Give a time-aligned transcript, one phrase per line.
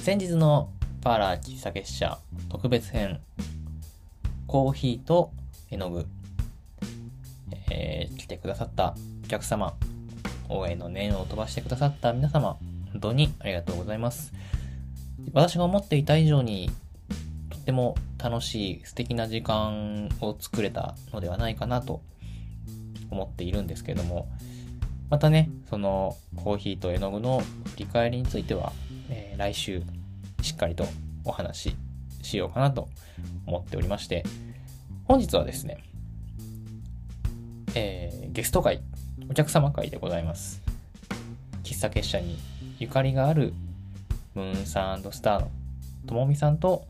[0.00, 0.70] 先日の
[1.02, 3.20] パーラー喫茶結社特別編
[4.46, 5.30] コーヒーと
[5.70, 6.06] 絵の具、
[7.70, 8.94] えー来てくださった
[9.24, 9.74] お客様
[10.48, 12.56] 応援の念を飛ばしてくださった皆様
[12.92, 14.32] 本当にありがとうございます。
[15.34, 16.70] 私が思っていた以上に
[17.50, 22.00] とっても楽しい素敵な時間を作れたのではないかなと
[23.10, 24.28] 思っているんですけれども
[25.10, 27.42] またねそのコーヒーと絵の具の
[27.72, 28.72] 振り返りについては、
[29.10, 29.82] えー来週
[30.42, 30.86] しっかりと
[31.24, 31.76] お話し
[32.22, 32.88] しようかなと
[33.46, 34.24] 思っておりまして
[35.04, 35.78] 本日はですね、
[37.74, 38.80] えーゲスト会
[39.28, 40.62] お客様会でございます。
[41.64, 42.38] 喫茶結社に
[42.78, 43.52] ゆかりがある
[44.34, 45.50] ムーンサンスターの
[46.06, 46.84] ともみさんと、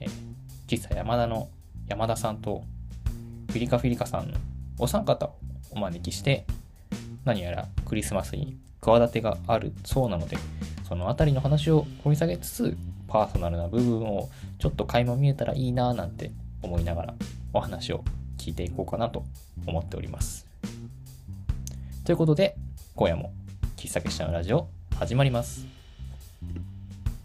[0.00, 0.10] えー
[0.66, 1.48] 喫茶山田の
[1.88, 2.62] 山田さんと
[3.48, 4.38] フィリカフィリカさんの
[4.78, 5.34] お三方を
[5.72, 6.44] お招きして
[7.24, 10.38] 何やらクリスマスに企てがあるそうなので
[10.90, 12.76] そのあたりの話を掘り下げつつ
[13.06, 14.28] パーソナルな部分を
[14.58, 17.14] ちょっと垣間見えたらいいななんて思いながら
[17.52, 18.02] お話を
[18.38, 19.24] 聞いていこうかなと
[19.68, 20.48] 思っております。
[22.04, 22.56] ということで
[22.96, 23.32] 今夜も
[23.76, 24.66] 喫茶結社のラジオ
[24.98, 25.64] 始まります。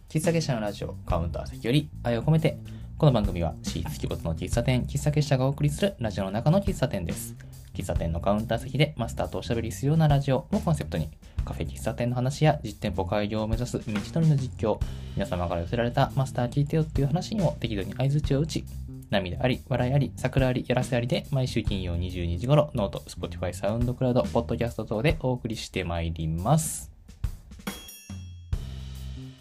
[0.10, 2.60] 喫茶結社のラジオカウンター席より愛を込めて
[3.00, 7.34] この番組は神出鬼没の喫茶店喫茶結社がお送りするラジオの中の喫茶店です。
[7.74, 11.10] 喫茶店のカウンター席でマスターとおしゃべりするようなラジオをコンセプトに
[11.46, 14.80] カフェ喫茶店の話や実店舗開業を目指す道のりの実況
[15.16, 18.66] 皆様から寄せられたマスター聞いてよっていう話にも適度に相槌を打ち
[19.12, 26.92] 涙あり、笑いあり、サクラあり、やらせありで毎週金曜22時頃ノート、Spotify、サウンドクラウド、ポッドキャスト等でお送りしてまいります。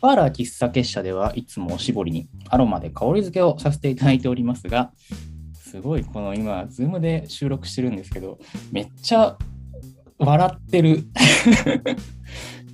[0.03, 4.93] パーラー喫茶結社ではいつもおしぼりにアロマで香り付けをさせていただいておりますが、
[5.55, 8.39] すごいこの今、ズームで収録してるんですけど、
[8.71, 9.39] めっちゃ
[10.19, 11.05] 笑ってる。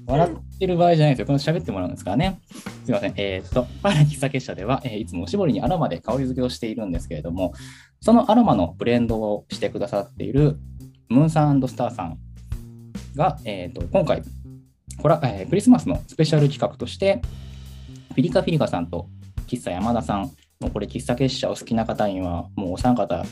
[0.06, 1.26] 笑ってる場合じゃないですよ。
[1.26, 2.40] この喋ってもらうんですからね。
[2.84, 3.12] すいません。
[3.16, 7.52] えーと、パーラー喫茶結社では、えーいつもおしぼりにアロマで香り付けをしているんですけれども、
[8.00, 10.58] そのアロマのブレンドをしてくださっている
[11.08, 12.18] ムーンサンスターさん
[13.14, 14.22] が、えーと今回
[15.00, 17.22] これは、えクリスマスのスペシャル企画として、
[18.10, 19.08] フィリカフィリカさんと
[19.46, 20.22] 喫茶山田さん、
[20.60, 23.24] もうこれ喫茶結社を好きな方には、もうお三方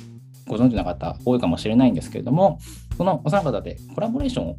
[0.48, 2.58] ご存知の方多いかもしれないんですけれども、
[2.96, 4.56] そのお三方でコラボレーション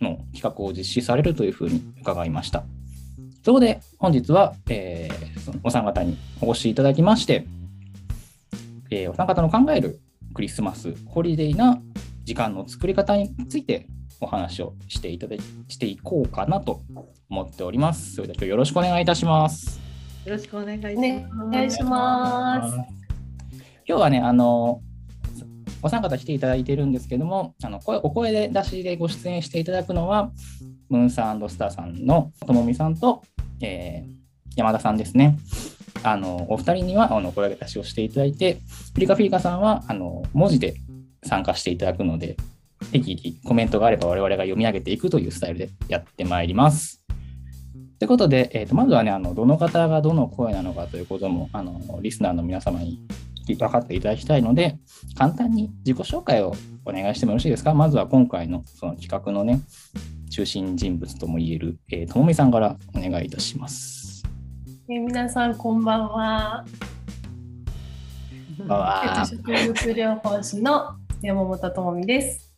[0.00, 2.64] の企画を実施されるというふうに伺いました。
[3.44, 7.46] そこで本日は、えーそのお三方にお越しいただきまして、
[8.90, 10.00] えーお三方の考える
[10.34, 11.80] クリスマス、ホリデーな
[12.24, 13.86] 時間の作り方について
[14.20, 16.82] お話をしていただいしていこうかなと
[17.30, 18.14] 思っております。
[18.16, 19.80] それでは今日よろしくお願いいたします。
[20.24, 20.96] よろしくお願いします。
[20.96, 22.76] ねお願いします。
[23.86, 24.82] 今日はね、あの、
[25.82, 30.30] お三方来ていただいているんですけども、あの声お声で出しでご出演していただくのは、
[30.88, 33.22] ムーンサンスターさんのともみさんと、
[33.60, 34.18] えー
[34.56, 35.38] 山田さんですね。
[36.02, 40.74] あのお二人にはあの声出しをしていただいて、フィリカフィリカさんはあの文字で
[41.22, 42.36] 参加していただくので、
[42.90, 47.04] 適宜コメントがあれば我々が読み上げていくというスタイルでやってまいります。
[48.00, 52.98] ということで、えーとまずはねあの、どの方がどの声なのかということもあのリスナーの皆様に
[53.56, 54.78] 分かっていただきたいので、
[55.16, 56.54] 簡単に自己紹介を
[56.84, 57.74] お願いしてもよろしいですか？
[57.74, 59.60] まずは今回のその企画のね、
[60.30, 64.22] 中心人物ともいえる、えーともみさんからお願いいたします。
[64.88, 66.64] えー皆さんこんばんは。
[68.66, 72.52] は植物療法士の山本智美です。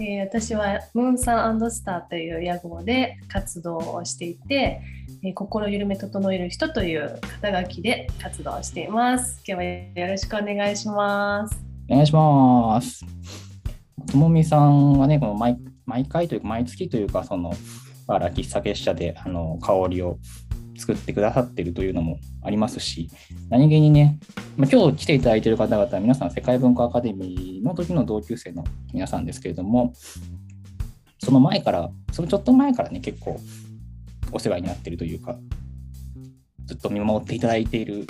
[0.00, 4.80] えー私はムーンサンスターという屋号で活動をしていて、
[5.20, 9.42] えー心緩め整える人という肩書きで活動しています。
[9.46, 11.60] 今日はよろしくお願いします。
[11.90, 13.04] お願いします。
[14.12, 17.52] ともみさんはね、この毎毎回というか、毎月というか、その、
[18.06, 20.18] あら喫茶結社であの香りを
[20.76, 23.10] 作ってくださっているというのもありますし、
[23.50, 24.20] 何気にね、
[24.56, 28.62] まあ、今日来ていただいている方々は皆さん世界文化アカデミーの時の同級生の
[28.92, 29.94] 皆さんですけれども、
[31.18, 33.40] その前から、そのちょっと前からね、結構
[34.32, 35.36] お世話になっているというか、
[36.66, 38.06] ずっと見守っていただいている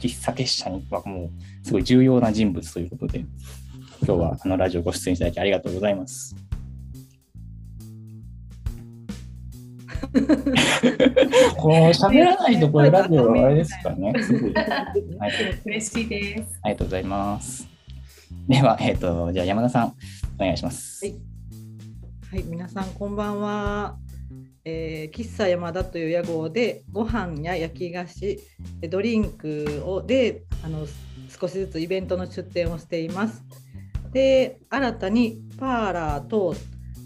[0.00, 3.24] 喫茶結社にはもうすごい重要な人物ということで、
[4.06, 6.36] 今日はあのラジオご出演いただきありがとうございます。
[11.56, 14.12] こう喋らないとこれラジオあれですかね。
[14.22, 15.32] すごいはい、
[15.66, 16.58] 嬉しいです。
[16.62, 17.68] ありがとうございます。
[18.48, 19.94] では、えっ、と、じゃあ山田さん、
[20.38, 21.04] お願いします。
[21.04, 21.14] はい
[22.32, 23.96] はい、皆さんこんばんは。
[24.64, 28.38] えー喫茶山田という屋号でご飯や焼き菓子
[28.88, 30.86] ドリンクをであの
[31.28, 33.42] 少しずつイベントの出店をしています。
[34.12, 36.54] で新たにパーラーと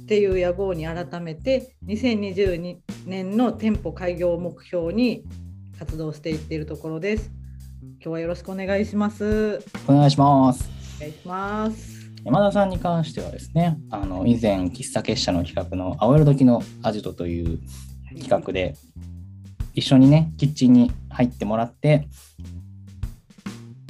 [0.05, 5.25] っていう屋号に改めて2022年の店舗開業を目標に
[5.79, 7.31] 活動していっているところです。
[7.83, 9.63] 今日はよろしくお願いします。
[9.89, 10.69] お願いします。
[10.99, 11.94] お願いします。
[12.25, 17.61] 山田さんに関してはですね、あの以前、喫茶結社の企画の青色時のアジトという
[18.19, 18.77] 企画で、
[19.75, 22.09] 一緒にね、キッチンに入ってもらって、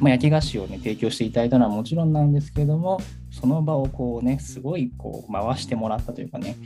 [0.01, 2.99] まあ、焼き菓子をね、提供していただいたのはもちろんなんですけれども、
[3.31, 6.57] その場をこうね、すごいこう回してもらったというかね、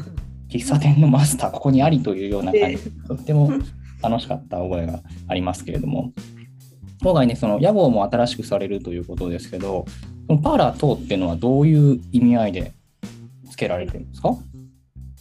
[0.50, 3.50] 喫茶店のマスター、ここにありというような感じで、とっても
[4.02, 6.12] 楽しかった覚えがありますけれども、
[7.02, 9.86] 今回ね、その屋号も新しくされるということですけど、
[10.26, 12.72] このパーラー等っていうのはどういう意味合いで
[13.50, 14.30] 付けられてるんですか？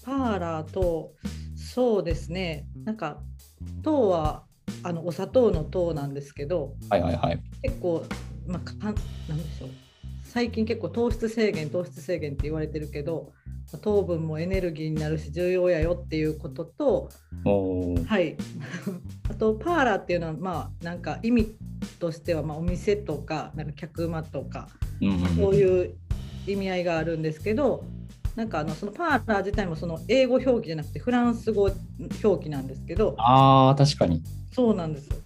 [0.05, 1.13] パーラーと
[1.55, 2.65] そうですね。
[2.85, 3.21] なんか
[3.83, 4.43] 糖は
[4.83, 7.39] あのお砂糖の糖なんですけどはいはいはい。
[7.61, 8.05] 結構
[8.47, 9.69] まあかなんでしょう。
[10.23, 13.31] 最近結構糖質制限糖質制限って言われてるけど
[13.81, 17.09] 糖分もエネルギーになるし重要やよっていうことと
[18.05, 18.35] はい。
[19.29, 21.55] あとパーラーっていうのはまあなんか意味
[21.99, 24.69] としてはまあお店とかなんか客間とか
[25.35, 25.95] そういう
[26.47, 27.83] 意味合いがあるんですけど、
[28.35, 31.69] なんかあのそのパーラー自体もその英語表記じゃなくてフランス語
[32.23, 34.23] 表記なんですけど、ああ、確かに。
[34.51, 35.17] そうなんですよ。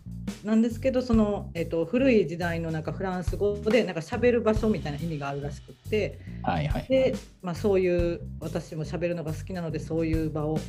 [0.43, 6.85] なんですけどその、えっと古い時代のなんかフランス語でなんか喋る場所みたいな意味があるらしくってはいはい。
[6.87, 10.59] で、まあ、そういう私も喋るのが好きなのでそういう場を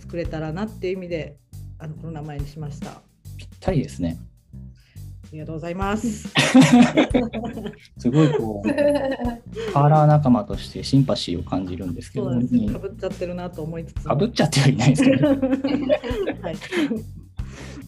[0.00, 1.36] 作れたらなっていう意味で
[1.78, 2.90] あのこの名前にしました。
[2.90, 3.02] あ
[3.36, 4.18] ぴったりですね。
[5.32, 6.28] りがとうございます。
[7.98, 8.68] すごいこう、
[9.72, 12.26] パーラー仲間としてシンパシーを感じるんですけど。
[12.26, 14.08] かかぶっちゃってるなと思いつつ。
[14.16, 15.38] ぶっちゃってはいないですけど、 はい。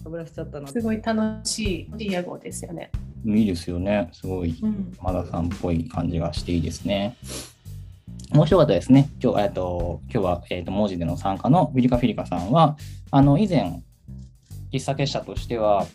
[0.04, 0.68] かぶらしちゃったな。
[0.68, 2.90] すごい楽しいいい屋号ですよね。
[3.24, 4.08] いいですよね。
[4.12, 4.92] すごいうん。
[4.98, 7.16] 山田さんっぽい感じがしていいですね。
[8.32, 9.10] 面白かったですね。
[9.22, 12.76] 今日えっと今日は、えっと文字での参加のフィリカ・フィリカさんは、
[13.10, 13.82] あの以前、
[14.72, 15.86] 喫茶結社としては、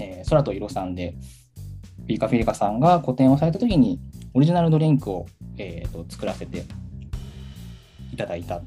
[0.00, 1.14] えー空と色さんで、
[1.98, 4.00] フィリカ・フィリカさんが個展をされたときに、
[4.34, 5.26] オリジナルドリンクを、
[5.58, 6.64] えー、と作らせて
[8.12, 8.62] いただいた、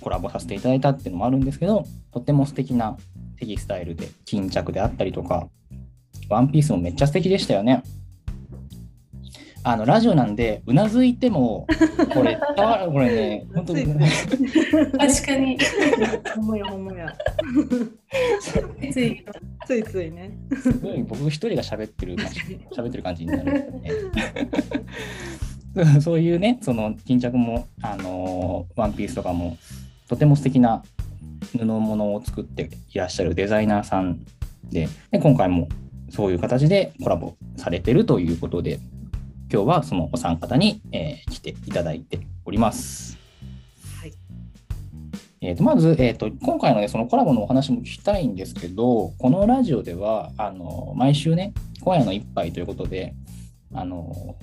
[0.00, 2.96] コラボさせていただいたっていうのもあるんですけど、とっても素敵な
[3.38, 5.48] テキスタイルで、巾着であったりとか、
[6.28, 7.82] ワンピースもめっちゃ素敵でしたよね。
[9.62, 11.66] あのラジオなんで、うなずいても、
[12.14, 13.96] これ、伝わこれね、 本当に、確
[15.26, 15.58] かに
[16.34, 17.14] ほんまやほんまや。
[18.40, 18.92] つ い
[19.66, 20.30] ついついね。
[20.62, 24.70] すごい僕一人が喋ってる喋ってる感じになるんです
[25.84, 26.00] ね。
[26.00, 29.58] そういうね、その巾着も、あのーワンピースとかも、
[30.08, 30.82] とても素敵な
[31.52, 34.20] 布物を作っていらっしゃるデザイナーさん
[34.70, 35.68] で、で今回も
[36.08, 38.80] そういう形でコラボされてるということで、
[39.52, 43.18] 今日はそのお三方に、えー来ていただいております。
[44.00, 44.12] はい。
[45.40, 53.14] えー、とまず、えー、と今回の、ね、そのコラボのお話も聞きたいんですけど、このラジオではあの毎週ね、今夜の一杯ということで、
[53.74, 54.36] あの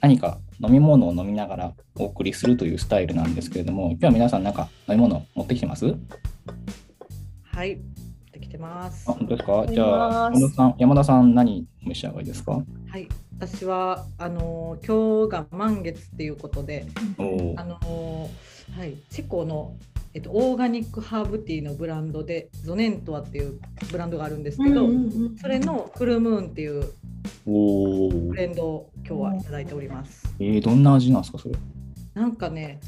[0.00, 5.96] 何か飲み物を飲みながらお送りするというスタイルなんですけれども、今日は皆さん、なんか飲み物持ってきてます？
[7.42, 7.80] はい。
[8.32, 9.14] できてますあ。
[9.14, 9.66] 本当ですか？
[9.66, 12.52] じゃあ山田さん、山田さん何お召し上がりですか？
[12.52, 12.62] は
[12.98, 13.08] い。
[13.40, 16.84] 私はあの今日が満月っていうことで、
[17.56, 18.28] あの
[18.76, 19.76] はいチェコの
[20.12, 23.58] えっとオーガニックハーブティーのブランドでゾネントアっていう
[23.90, 24.86] ブランドがあるんですけど、
[25.40, 26.82] それのフルムーンっていう
[28.28, 30.28] ブレンドを今日はいただいております。
[30.38, 31.54] えー、どんな味なんですか、それ？
[32.12, 32.78] なんかね、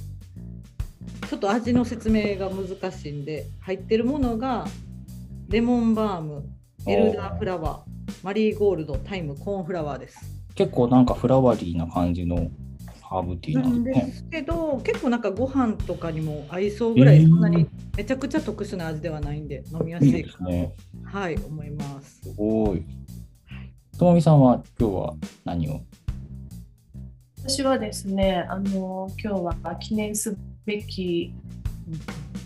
[1.31, 4.67] ちょっと味の説明が難しいんで、入ってるものが
[5.49, 6.45] レモンバーム、
[6.87, 10.42] エルダーフラワー、マリーゴールド、タイム、コーンフラワーです。
[10.55, 12.51] 結構なんかフラワリーな感じの
[13.03, 14.07] ハーブティーななんんですね。
[14.07, 20.73] ですけど、結構なんかご飯とかにも合いそうぐらい、えーそんなにめちゃくちゃ特殊な味ではないんで、飲みやすいかなね。
[21.05, 22.21] はい、思います。
[22.23, 22.83] すごい。
[23.99, 25.83] ともみさんは今日は何を？
[27.37, 31.35] 私はですね、あの今日は記念すべき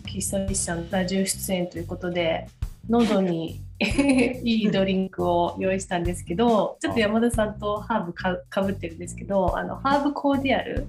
[0.05, 2.49] 喫茶店さんラジオ出演ということで、
[2.89, 3.61] 喉に
[4.43, 10.87] いいドリンクを用意したんですけど、ちょっと山田さんとハーブかかぶってるんですけど、あのハーブコーディアル、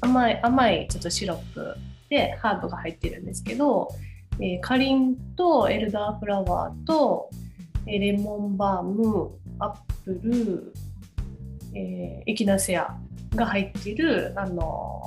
[0.00, 1.76] 甘い甘いちょっとシロップ
[2.08, 3.88] でハーブが入ってるんですけど、
[4.38, 7.28] えーかりんとエルダーフラワーと、
[7.86, 10.72] えーレモンバームアップル、
[11.74, 12.96] えーエキナセア
[13.34, 15.02] が入ってるあの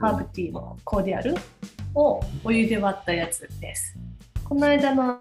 [0.00, 1.34] ハーブティーのコーディアル
[1.94, 3.98] をお湯で割ったやつです。
[4.44, 5.18] この間の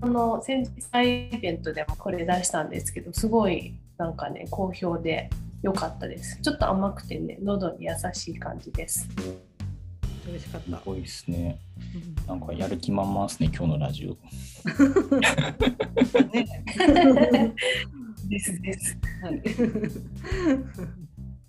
[0.00, 5.30] あの先日イベントでもこれ出したんですけどすごいなんかね好評で
[5.64, 6.38] 良かったです。
[6.42, 9.08] ちょっと甘くてね、喉に優しい感じです。
[10.26, 10.76] 美味しかった。
[10.76, 11.58] すごいですね。
[12.26, 14.10] うなんかやる気満々ですね、今日のラジオ。
[14.10, 14.16] ん
[16.32, 17.54] ね
[18.28, 18.98] ですです。
[19.22, 19.38] はい。
[19.38, 19.50] フ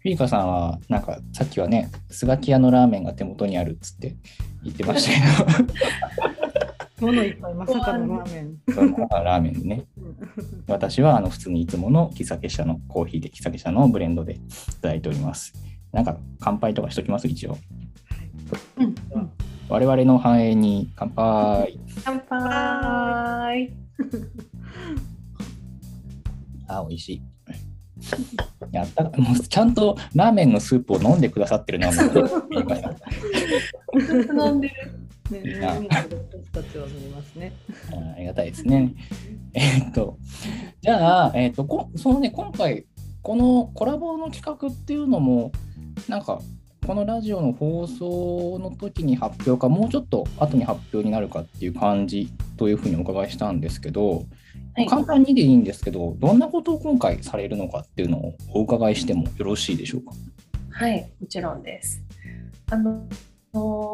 [0.05, 4.15] ィーカさんは、なんかさっきはね、スガキ屋のラーメンが手元にあるっつって
[4.63, 5.09] 言ってまし
[5.45, 6.65] たけど、
[6.97, 8.57] 今日の一杯まさかのラーメン。
[8.67, 9.85] ラーメンね。
[10.67, 14.39] 私はあの普通にいつもの喫茶結社のコーヒーで、喫茶結社のブレンドでい
[14.81, 15.53] ただいております。
[15.91, 17.57] なんか乾杯とかしときます、一応。
[18.77, 19.31] うんうん
[19.67, 21.79] 我々の繁栄に乾杯。
[22.03, 23.73] 乾杯。
[26.67, 27.21] あ、美味しい。
[28.71, 32.95] やったもうちゃんとラーメンのスープを飲んでくださってるな、もうフィーカさん
[34.39, 35.04] 飲んでる。
[35.31, 35.59] ね、ね。
[35.65, 35.73] あ
[38.15, 38.93] ありがたいですね。
[39.53, 40.17] えーっと、
[40.81, 42.85] じゃあ、えーっと、こそのね、今回、
[43.21, 45.51] このコラボの企画っていうのも、
[46.07, 46.39] なんか、
[46.85, 54.11] このラジオの放送の時に発表か、もうちょっと後に発表になるかっていう感じというふうにお伺いしたんですけど、
[54.75, 60.11] はい簡単にでいいんですけど、どんなことを今回されるのかっていうのをお伺いしてもよろしいでしょうか？
[60.71, 62.03] はい、もちろんです。
[62.69, 63.07] あの、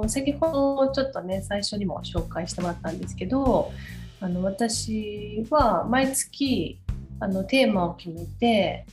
[0.08, 3.72] 先ほどちょっとね、最初にも紹介してもらったんですけど、
[4.20, 6.80] あの私は毎月
[7.20, 8.86] あのテーマを決めて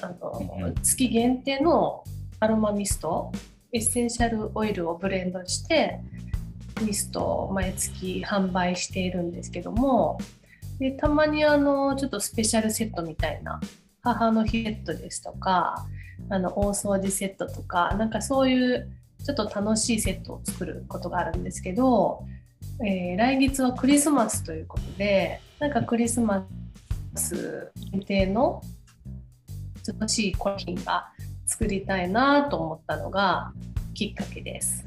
[0.00, 2.04] あの、月限定の
[2.40, 3.32] アロマミスト、
[3.72, 6.00] エッセンシャルオイルをブレンドして、
[6.82, 10.18] ミストを毎月販売しているんですけども、
[10.78, 13.60] でたまにあのちょっとスペシャルセットみたいな
[14.02, 15.86] 母の日セットですとか
[16.28, 18.90] あの大掃除セットとかなんかそういう
[19.26, 22.24] ちょっと楽しいセットを作ることがあるんですけど、
[22.78, 26.46] えー来月はクリスマスということでなんかクリスマ
[27.16, 28.62] ス限定の
[29.84, 31.08] 楽しいコーヒーが
[31.44, 33.52] 作りたいなと思ったのが
[33.94, 34.86] きっかけです。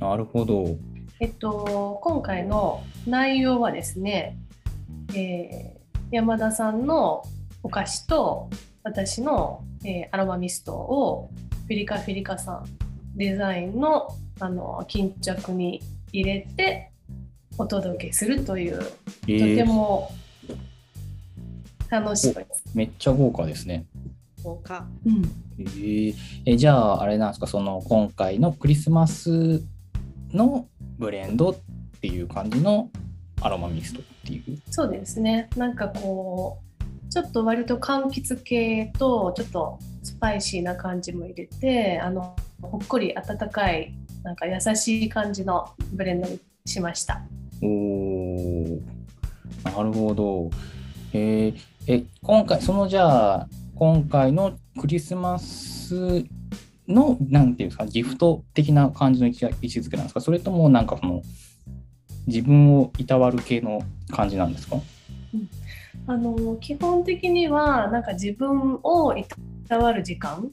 [0.00, 0.76] なるほど。
[1.20, 4.38] えっと、今回の内容はですね、
[5.14, 7.22] えー山田さんの
[7.62, 8.50] お菓子と
[8.82, 11.30] 私の、えーアロマミストを
[11.68, 12.79] フィリカフィリカさん
[13.16, 16.90] デザインのあの巾着に入れて
[17.58, 18.80] お届けするという、
[19.28, 20.12] えとーても
[21.90, 22.64] 楽しいです。
[22.74, 23.84] めっちゃ豪華ですね。
[24.42, 24.86] 豪華。
[25.04, 25.22] うん
[25.58, 26.14] えー
[26.46, 29.62] えじゃあ、あれなんですか、その今回のクリスマス
[30.32, 30.66] の
[30.98, 31.54] ブレンドっ
[32.00, 32.88] ていう感じの
[33.42, 34.58] アロマミストっていう？
[34.70, 35.50] そうですね。
[35.56, 36.69] なんかこう、
[37.10, 47.22] ちょっと割と柑橘系と、ちょっとスパイシーな感じも入れて、あの、ほっこり温かい、なんか優しい感じのブレンドにしました。
[47.62, 48.80] おー。
[49.64, 50.50] なるほど。
[51.12, 51.60] えー。
[51.88, 56.24] え、今回、そのじゃあ、今回のクリスマス
[56.86, 59.46] の、なんていうんですか、ギフト的な感じの位置
[59.80, 60.20] づけなんですか？
[60.20, 61.22] それとも、なんかその、
[62.28, 64.76] 自分をいたわる系の感じなんですか？
[66.06, 69.24] あの、基本的には、なんか自分をい
[69.68, 70.50] たわる時間、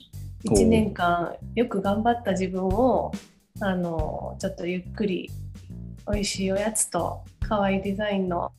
[0.50, 3.12] お1年間よく頑張った自分を、
[3.60, 5.32] あの、ちょっとゆっくり
[6.10, 8.52] 美味しいおやつと可愛いデザインの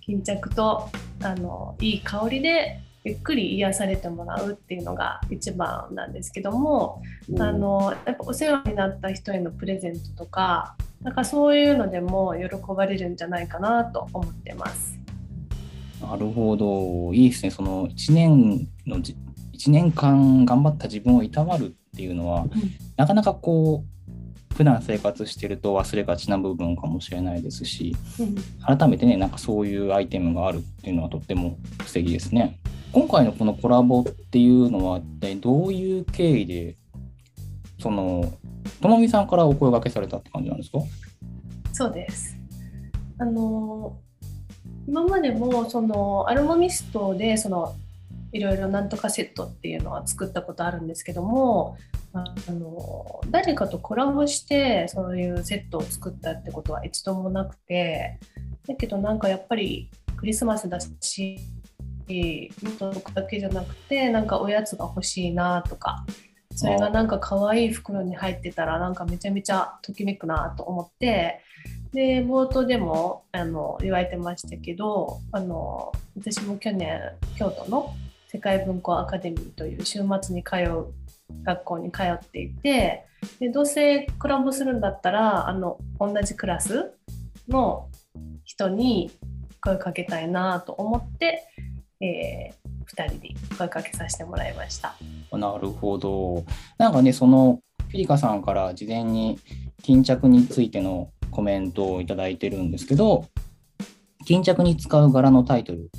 [0.00, 0.88] 巾着と
[1.22, 7.02] あのいい香りでゆっくり癒されてもらうっていうのが一番なんですけども
[7.38, 15.01] あのやっぱお世話になった人へのプレゼントとかなんかそういうのでも喜ばれるんじゃないかなと思ってます。
[16.02, 17.12] なるほど。
[17.14, 17.50] いいですね。
[17.50, 19.16] その1年のじ、
[19.54, 22.46] 1年間頑張った自分をいたわるっていうのは、
[22.96, 31.56] なかなかこう、普段生活してると忘れがちな部分かもしれないですし、うん改めてね、なんかそういうアイテムがあるっていうのはとっても
[31.86, 32.58] 素敵ですね。
[32.92, 36.76] 今回のこのコラボっていうのは、一体どういう経緯で、
[37.80, 38.30] その、
[38.80, 40.78] ともみさんからお声掛けされたって感じなんですか？
[41.72, 42.36] そうです。
[43.18, 43.96] あの
[44.86, 47.74] 今までもそのアロマミストでその
[48.32, 51.76] いろいろなんとかセットっていうのは作ったことあるんですけども
[52.14, 58.18] あの誰かとコラボしてそういうセットを作ったってことは一度もなくて
[58.66, 61.38] だけどなんかやっぱりクリスマスだし
[62.78, 66.04] 届くだけじゃなくてなんかおやつが欲しいなとか
[66.54, 71.40] それがなんか可愛い袋に入ってたらなんかめちゃめちゃときめくなと思って
[71.92, 77.00] で冒頭でもあの言われてましたけどあの私も去年
[77.36, 77.94] 京都の
[78.28, 80.86] 世界文庫アカデミーという週末に通う
[81.44, 83.04] 学校に通っていて
[83.38, 86.92] でどうせコラボするんだったらあの同じクラス
[87.48, 87.88] の
[88.44, 89.10] 人に
[89.60, 91.44] 声かけたいなと思って、
[92.00, 94.94] えー2人に声かけさせてもらいました。
[95.32, 96.44] なるほど。
[96.78, 99.38] なんかね、そのフィリカさんから事前に
[99.82, 103.26] 巾着についてのコメントをいただいてるんですけど、
[104.24, 105.90] 巾着に使う柄のタイトル、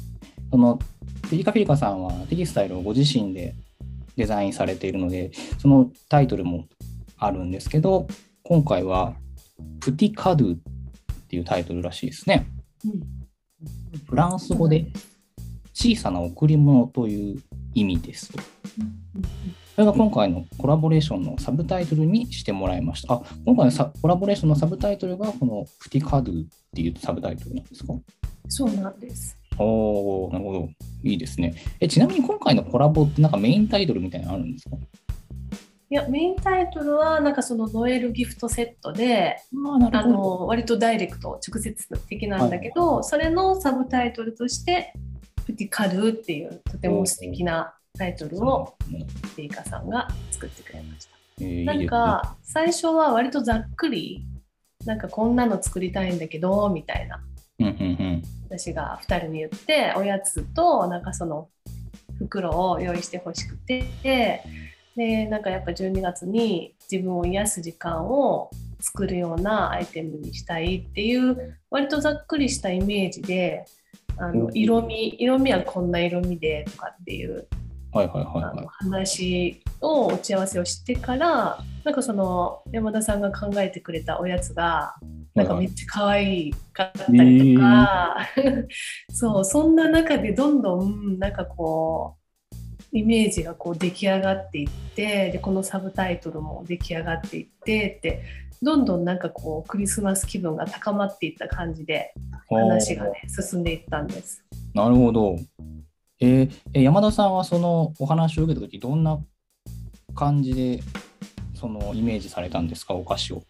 [0.49, 0.79] その
[1.25, 3.55] フィリカ・フィリカさんはテキスタイルをご自身で
[4.15, 6.67] デザインされているので、そのタイトルも
[7.17, 8.07] あるんですけど、
[8.43, 9.15] 今回は
[9.79, 10.59] プティカドゥっ
[11.27, 12.45] ていうタイトルらしいですね。
[14.07, 14.87] フランス語で
[15.73, 17.41] 小さな贈り物という
[17.73, 18.39] 意味ですと。
[19.75, 23.15] それが今回のコラボレーションのサブタイトルにしてもらいました。
[23.15, 27.94] あ、今回のサコラボレーションのサブタイトルがこのプティカドゥっていうサブタイトルなんですか？
[28.50, 29.36] そうなんです。
[29.58, 30.70] おー、なるほど。
[31.03, 31.56] いいですね。
[31.80, 34.75] え、ちなみに今回のコラボってなんかメインタイトルみたいなのあるんですか？
[35.89, 39.38] いやメインタイトルはなんかそのノエルギフトセットで
[39.92, 44.94] あの割とダイレクト直接的なんだけど、それのサブタイトルとして
[45.46, 48.73] 「プティカル」っていうとても素敵なタイトルを
[49.38, 51.12] リーカさんが作ってくれました。
[51.41, 54.25] えーなんか最初は割とざっくり
[54.85, 57.23] なんかこんなの作りたいんだけどみたいな。
[57.59, 58.23] うんうんうん。
[58.50, 61.50] 私が2人に言っておやつとなんかその
[62.17, 64.41] 袋を用意してほしくて。
[64.95, 73.65] でなんかやっぱ12月に自分を癒す時間を作るようなアイテムにしたいっていう割とざっくりしたイメージで
[74.17, 74.51] あのうん。
[74.53, 77.47] 色味色味はこんな色味でとかっていう
[77.93, 78.67] はいはいはいはい。
[78.89, 84.95] 話を打ち合わせをしてからなんかその山田さんが考えてくれたおやつが
[85.35, 88.27] なんかめっちゃ可愛かったりとか、
[89.12, 98.23] そうそんな中でどんどんなんかこうイメージがこう出来上がっていってでこのサブタイトルも出来上がっていってって
[98.62, 102.13] どんどんなんかこうクリスマス気分が高まっていった感じで
[102.47, 104.43] 話がね進んでいったんです。
[104.73, 105.35] なるほど。
[106.25, 109.20] えーえ山田さんはそのお話を受けたとき、どんな
[110.15, 110.80] 感じで
[111.53, 113.44] そのイメージされたんですか、お菓子を。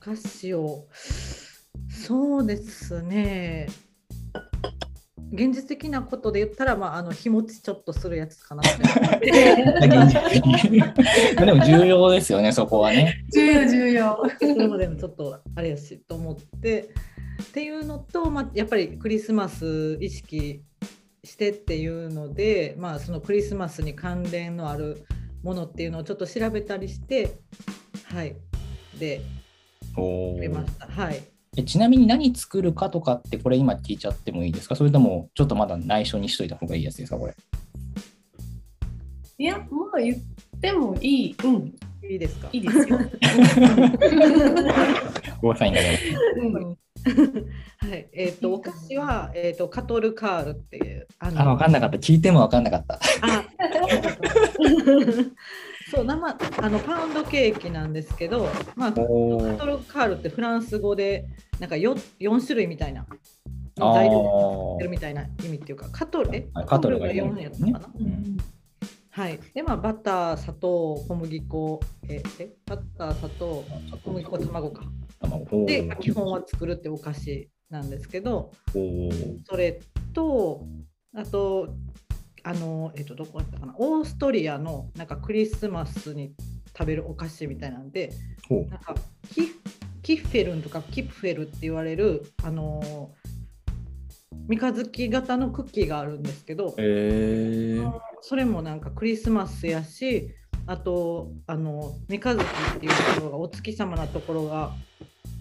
[0.00, 0.88] 菓子を。
[1.88, 3.68] そうですね。
[5.32, 8.62] 現実的なことで言ったら、まあ、あの日持ちちょっとするやつかな。
[8.62, 9.20] って思っ
[10.90, 13.24] てでも重要ですよね、そこはね。
[13.32, 14.20] 重要重要。
[14.40, 16.92] でもちょっとあれやしと思って。
[17.40, 20.64] っていうのと、まあ、やっぱりクリスマス意識
[21.24, 25.04] してっていうので、まあ、そのクリスマスに関連のある
[25.42, 27.34] ものっていうのをちょっと調べたりして
[28.04, 28.36] はい
[28.98, 29.20] で
[29.96, 31.22] お決めましたはい
[31.56, 34.76] えちなみに何作るかとかって、これ今聞いちゃってもいいですか？
[34.76, 37.34] それとも、ちょっとまだ内緒にしといた方がいいやつですか、これ？
[39.36, 39.64] いやま
[39.96, 41.36] あ言ってもいい。
[41.42, 41.74] うん
[42.08, 42.48] いいですか？
[42.52, 43.00] いいですよ。
[45.42, 45.98] ごサインがね。
[46.36, 46.78] うん
[47.78, 51.06] はい、えっ、と、お菓子は、えっ、と、カトルカールっていう。
[51.18, 51.96] ああ、わかんなかった。
[51.96, 52.94] 聞いてもわかんなかった。
[52.94, 52.98] あ
[55.90, 61.26] そう、生、あの、パウンドケーキなんですけど、まあ、カおトルカールってフランス語で、
[61.58, 63.06] なんかよ四種類みたいな。
[63.80, 67.80] あ材料みたいな意味っていうか、カトル、カトルが四四やったかな？
[67.98, 68.36] うん
[69.10, 69.40] はい。
[69.54, 73.64] で、まあ、バター、砂糖、小麦粉、え、え、バター、砂糖、
[74.04, 74.84] 小麦粉、卵か。
[75.20, 75.66] 卵。
[75.66, 78.52] で、まあ基本は作るってお菓子なんですけど、
[79.44, 79.80] それ
[80.12, 80.64] と、
[81.14, 81.74] あと、
[82.44, 86.32] あの、えっと、どこだったかな、オーストリアのなんかクリスマスに
[86.76, 88.12] 食べるお菓子みたいなんで、
[88.48, 88.94] なんか
[89.34, 89.52] キ
[90.02, 93.12] キッフェルンとかキップフェルって言われる、あの、
[94.48, 100.30] 三日月型のクッキーがあるんですけど、へーそれもなんかクリスマスやし、
[100.66, 102.44] あと、あの、三日月
[102.76, 104.72] っていうところが、お月様なところが、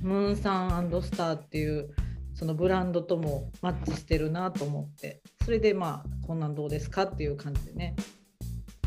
[0.01, 1.89] ムーンサンスターっていう、
[2.33, 7.95] そのブランドともマッチしてるなと思って、それでまあ、こんなんどうですかっていう感じでね、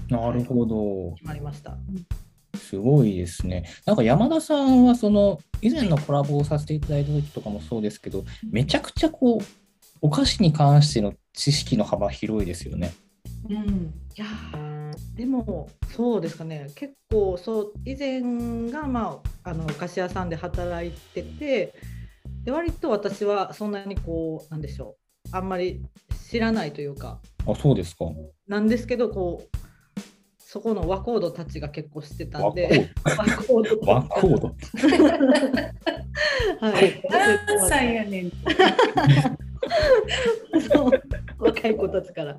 [0.09, 1.15] なるほど。
[1.17, 1.77] 決まりました。
[2.57, 3.65] すごいですね。
[3.87, 9.62] なんか山田さんはその以前のコラボをさせていただいた時とかもそうですけど、めちゃくちゃこう
[10.03, 12.93] お菓子に関しての知識の幅広いですよね。
[13.49, 18.21] うんいやーでもそうですかね結構そう以前
[18.71, 21.75] が、まあ、あのお菓子屋さんで働いてて
[22.45, 24.97] で割と私はそんなにこうなんでしょ
[25.33, 25.83] うあんまり
[26.29, 28.05] 知らないというかあ、そうですか。
[28.47, 29.57] なんですけどこう
[30.39, 33.93] そこの和コードたちが結構知ってたん和コでー和コードド。
[33.93, 34.55] 和コード。
[36.61, 38.33] はい 何歳やねん。
[40.73, 40.91] そう。
[41.39, 42.37] 若い子たちから。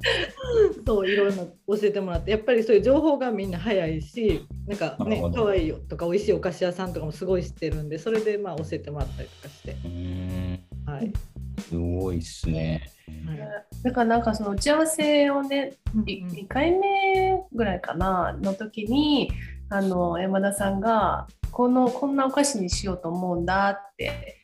[0.86, 2.32] そういろいろ教えてもらって。
[2.32, 5.44] やっぱりそういう情報がみんな早いしなんかねなるほど。
[5.46, 9.76] 可愛いよとか美味しいお菓子屋さんとかもすごい知ってるんでそれでまあ教えてもらったりとかして、
[10.86, 11.14] はい、
[11.60, 12.90] すごいっすね。
[13.84, 19.30] だからなんかその打ち合わせをね、うんい2回目ぐらいかなの時に
[19.70, 24.40] あの山田さんがこのこんなお菓子にしようと思うんだって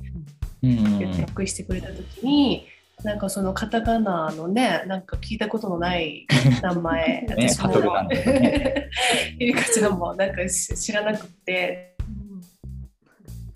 [0.62, 2.68] うん言って訳してくれた時に、
[3.04, 6.28] なんかそのカタカナのねなんか聞いたことのない
[6.62, 8.90] 名前ねカトね
[9.40, 11.96] ゆりかちゃんもなんかし知らなくって。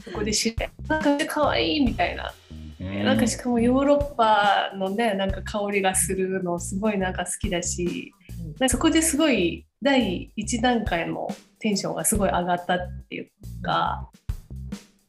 [0.04, 2.34] そこで知ってなんか可愛いみたいな。
[2.82, 3.06] うん。
[3.06, 11.30] なんかしかもヨーロッパのねなんか香りがするのすごいなんか好きだしなんかそこですごい第一段階の
[11.60, 12.80] テンションがすごい上がったっ
[13.10, 14.10] ていうか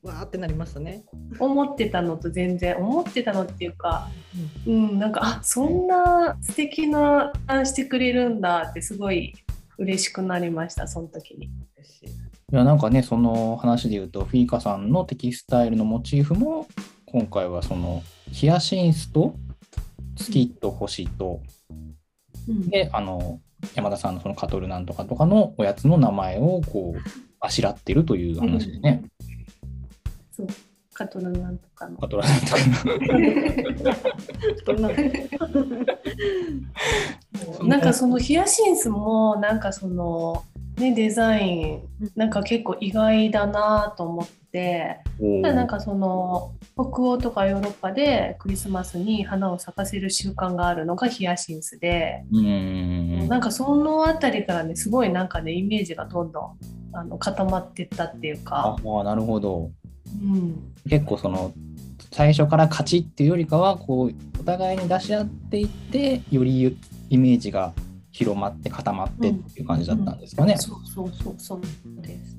[0.04, 1.02] わーってなりましたね。
[1.38, 4.10] 思ってたのと全然思ってたのっていうか、
[4.66, 9.34] うん、なんかあそんな素敵なあしてくれるんだってすごい
[9.78, 11.46] 嬉しくなりましたその時に。
[11.46, 11.48] い。
[11.48, 16.68] いやなんかねその話で言うとフィーカさんのテキスタイルのモチーフも
[17.06, 19.34] 今回はそのヒヤシンスと
[20.16, 21.40] 月と星と、
[22.46, 22.68] うん。
[22.68, 23.40] であの
[23.74, 27.00] 山田さんのそのカトルなんとかとかのおやつの名前をこう
[27.40, 29.04] あしらってるという話でね、
[30.36, 30.46] そう。
[30.94, 31.98] カトルなんとかの。
[31.98, 32.56] カトラなんとか
[34.64, 34.88] そんな
[37.66, 40.44] なんかそのヒヤシンスもなんかその、
[40.78, 41.82] ね、デザイン
[42.14, 45.00] なんか結構意外だなと思って。
[45.20, 45.52] おー。
[45.52, 53.28] なんかその北欧とかヨーロッパでクリスマスに花を咲かせる習慣があるのがヒヤシンスで、うん。
[53.28, 56.58] なんかそのあたりからねすごいなんかねイメージがどんどん
[56.92, 59.72] あの固まってったっていうあか、あなるほど
[60.22, 61.52] うん、結構その
[62.12, 66.76] 最初から勝ちっていうよりかはこうお互いに出し合っていってより
[67.10, 67.72] イメージが
[68.12, 70.56] 広まって固まってっていう感じだったんですかね。
[70.56, 71.60] そうそうそうそう
[72.02, 72.38] です。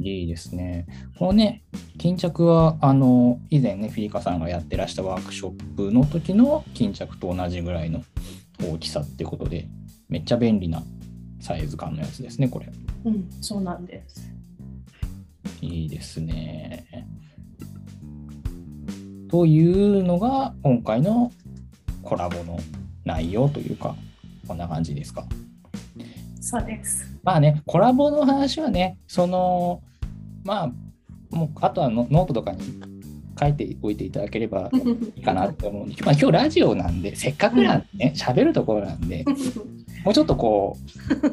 [0.00, 0.86] いいですね。
[1.18, 1.62] このね、
[1.98, 8.02] 巾着は、あの、以前ね、フィリカさんがやってらしたワークショップの時の巾着と同じぐらいの
[8.60, 9.68] 大きさってことで、
[10.08, 10.82] めっちゃ便利な
[11.40, 12.68] サイズ感のやつですね、これ。
[13.04, 14.28] うん、そうなんです。
[15.60, 16.86] いいですね。
[19.28, 19.66] とい
[20.00, 21.32] うのが、今回の
[22.02, 22.58] コラボの
[23.04, 23.94] 内容というか、
[24.46, 25.24] こんな感じですか？
[26.40, 27.16] そうです。
[27.22, 29.80] まあね、コラボの話はね、その、
[30.44, 32.60] まあ、もう、あとはノノートとかに
[33.40, 34.68] 書いておいていただければ
[35.16, 39.24] いいかなと思うんで、まあ、今日ラジオなんで、せっかくなんでね、喋るところなんで、
[40.04, 40.76] もうちょっとこ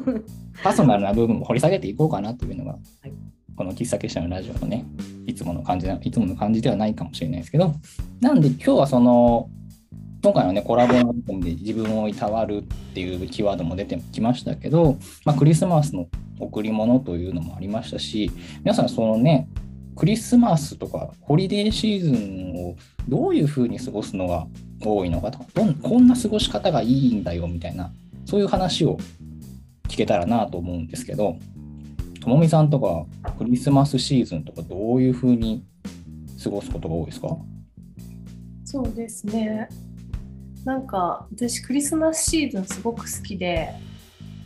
[0.06, 0.20] う、
[0.62, 3.10] パーソナルな部分も掘り下げていこうかなというのが、い
[3.60, 4.86] この喫茶結社のラジオのね、
[5.26, 7.74] いつもの感じな、いつもの感じではないかもしれないですけど、
[8.18, 9.50] なんで今日はその、
[10.22, 14.96] 今回のね、コラボの部分で自分をいたわるっていうキーワードも出てきましたけど、
[15.26, 19.46] まあ、クリスマスの贈り物というのもありましたし、皆さんそのね、
[19.94, 22.76] クリスマスとかホリデーシーズンを
[23.08, 24.46] どういうふうに過ごすのが
[24.82, 25.44] 多いのかとか、
[25.82, 27.92] こんな過ごし方がいいんだよみたいな、
[28.24, 28.96] そういう話を
[29.86, 31.36] 聞けたらなと思うんですけど、
[32.20, 33.06] ともみさんとか
[33.38, 35.64] クリスマスシーズンとかどういうふうに
[36.42, 37.28] 過ごすことが多いですか？
[38.64, 39.68] そうですね。
[40.64, 43.70] なんか私クリスマスシーズンすごく好きで、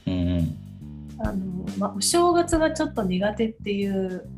[0.07, 0.59] うんうん。
[1.19, 1.35] あの
[1.79, 4.29] まあ、お正月がちょっと苦手っていう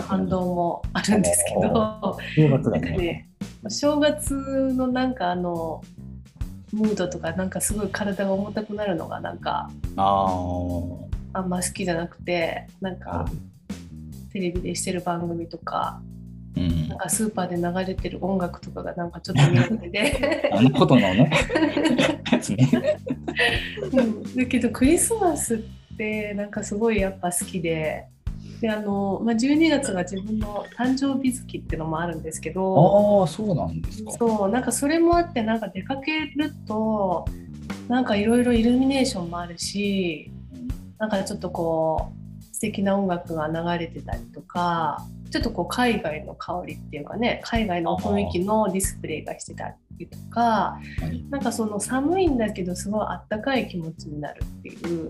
[0.00, 2.96] 反動もあるんですけど、正月だね。
[2.96, 3.30] ね、
[3.64, 5.82] お正月のなんかあの
[6.72, 10.34] ムードとかなんかすごい体が重たくなるのがなんかあ
[11.32, 13.24] あんま好きじゃなくて、なんあか。
[14.32, 16.00] テレビでしてる番組とか、
[16.56, 16.98] うんなん。
[16.98, 20.50] かスーパーで流れてる音楽とかがなんかちょっと苦手で。
[20.52, 21.30] あのことのね。
[23.92, 25.58] うん、だけどクリスマスっ
[25.96, 28.06] てなんかすごいやっぱ好きで
[28.60, 34.12] であの、まあ、12月が自分の誕生日月っていうのもあるんですけどああ、そうなんですか。
[34.12, 37.24] そうなんかそれもあってなんか出かけると
[37.88, 40.30] なんかいろいろイルミネーションもあるし
[41.02, 50.78] なんかちょっとこう素敵な音楽が流れてたりとかちょっとこう海外の香りっていうかね海外の雰囲気のディスプレイがしてたりとか
[51.30, 55.08] なんかその寒いんだけどすごいあったかい気持ちになるっていう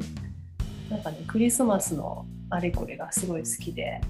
[0.89, 4.01] なんかねクリスマスのあれこれがすごい好きで、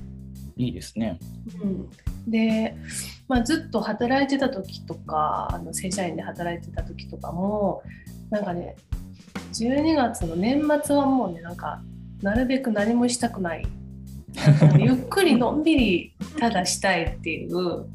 [0.56, 1.18] いいですね。
[1.62, 1.90] うん、
[2.28, 2.76] で、
[3.28, 7.84] まあ、ずっと働いてた時とかあの正社員で働いてた時とかも
[8.30, 8.74] なんかね
[9.52, 11.82] 12月の年末はもうねなんか
[12.22, 13.66] なるべく何もしたくない
[14.78, 17.86] ゆっくりのんびりただしたいっていう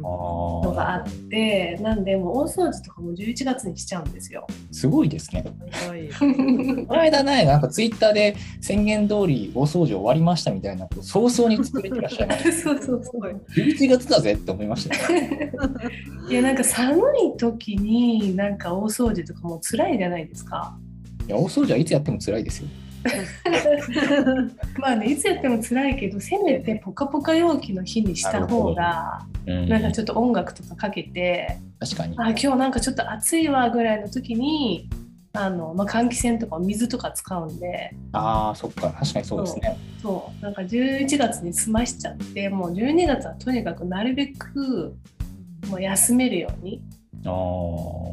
[0.00, 4.46] のがああってなんでもう大掃除とかも11月にしちゃうんですよ。
[4.48, 5.44] あ、すごいですね。
[5.88, 6.08] はい
[6.86, 13.22] この間ね、なんかツイッターで宣言通り大掃除終わりましたみたいなこと早々に作れてらっしゃいまし そうそうそう。
[13.22, 13.28] た。
[13.54, 15.52] 11月だぜって思いましたね。
[16.28, 20.76] いやなんか寒い時になんか大掃除とかも辛いじゃないですか。
[21.26, 22.68] いや、大掃除はいつやっても辛いですよ。
[24.78, 32.16] まあねいつやっても辛いけどせめてポカポカ陽気の日にした方がうん、なんかちょっと音楽とかかけて確かに。
[32.18, 34.88] あ今日なんかちょっと暑いわぐらいの時に
[35.34, 37.94] あの、まあ、換気扇とか水とか使うんで。
[38.12, 39.76] ああ、そっか、確かにそうですね。
[40.00, 40.42] そう。
[40.42, 44.94] なんか11月に済ましちゃってもう12月はとにかくなるべく
[45.68, 46.80] もう休めるように、
[47.26, 47.32] ああ、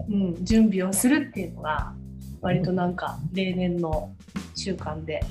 [0.09, 1.93] うん、準備をするっていうのが
[2.41, 4.13] 割となんか例年の
[4.55, 5.23] 習慣で。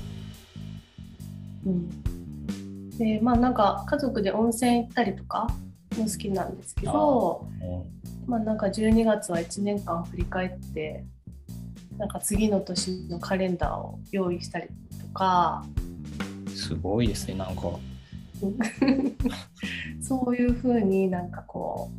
[1.65, 5.47] うん、でまあなんか家族で温泉行ったりとか
[5.95, 7.47] も好きなんですけど
[8.25, 11.05] まあなんか12月は1年間振り返って
[11.99, 14.69] なんか次の年のカレンダーを用意したり
[14.99, 15.63] とか
[16.55, 17.61] すごいですね、なんか。
[20.01, 21.91] そういうふうになんかこ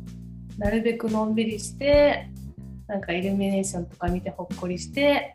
[0.57, 2.29] うなるべくのんびりして
[2.87, 5.33] なんかイルミネーションとか見てほっこりして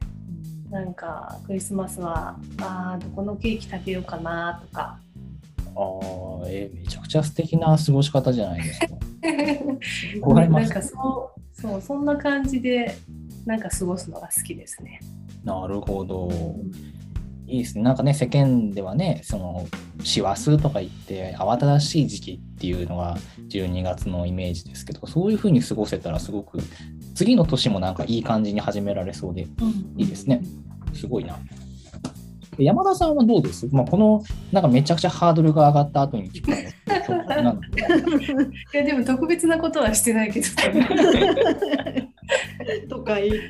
[0.70, 8.87] なんかクリスマスはあーどこのケーキ食べようかなとかああ、えーめちゃくちゃ素敵な過ごし方じゃないですか。
[10.48, 12.96] なんかそうそうそんな感じで
[13.46, 15.00] なんか過ごすのが好きですね。
[15.44, 16.28] なるほど。
[17.46, 17.82] いいですね。
[17.82, 19.66] なんかね、世間ではね、その、
[20.04, 23.16] 師走とか言って、慌ただしい時期っていうのが
[23.48, 26.58] 12月のイメージですけど、そういうふうに過ごせたらすごく、
[27.18, 29.48] 次の年もなんかいい感じに始められそうで、
[29.96, 30.40] いいですね。
[30.94, 31.37] すごいな。
[32.57, 36.57] で山田さんはどうです、まあ、この、なんかめちゃくちゃハードルが上がった後に聞く い
[38.72, 40.46] やでも特別なことはしてないけど
[42.88, 43.42] とか言って。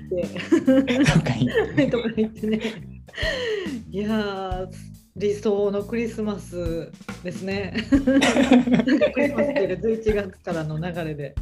[1.91, 2.59] とか言ってね。
[3.91, 4.67] いやー
[5.19, 6.91] 理想のクリスマス
[7.23, 7.75] ですね。
[7.91, 11.35] クリスマスっていうか11月からの流れで、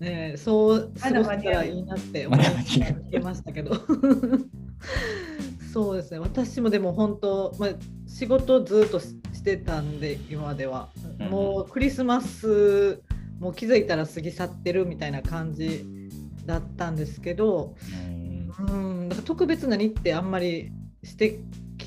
[0.00, 2.38] ね、そう過ごせたらいいなって思い
[3.20, 3.72] ましたけど。
[5.72, 6.18] そうですね。
[6.18, 7.70] 私もでも本当、まあ、
[8.06, 13.02] 仕事ずっとししてたんで今までは、うんもうクリスマス
[13.38, 15.86] もう気づいたら過ぎ去ってるみたいな感じ
[16.44, 17.74] だったんですけど、
[18.58, 19.00] うん。
[19.02, 20.70] うん、だから特別な日ってあんまり
[21.02, 21.40] して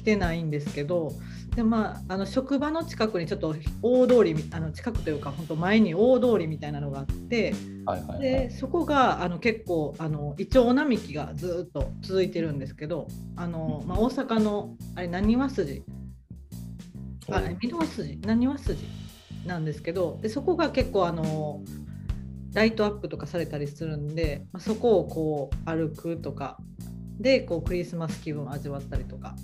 [0.03, 1.13] きてないんですけど、
[1.55, 7.53] でまあ、あの職場の近くにちょっと大通りみあの近くというか本当前に大通りみたいなのがあって
[7.85, 8.19] はいはいはい。
[8.19, 15.83] でそこがあの結構あのイチョウ並木がずっと続いてるんですけどあの、まあ、大阪のあれ何和筋？
[17.29, 18.19] あ御堂筋？
[18.25, 18.85] 何和筋？
[19.45, 21.61] なんですけどでそこが結構あの
[22.53, 26.57] ライトアップとかされたりするんで、まあ、そこをこう歩くとか
[27.19, 29.35] でこうクリスマス気分を味わったりとか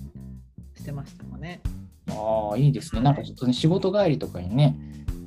[0.80, 1.62] してましたもんね。
[2.10, 3.02] ああ、いいですね。
[3.02, 4.76] なんかちょっとね、仕事帰りとかにね、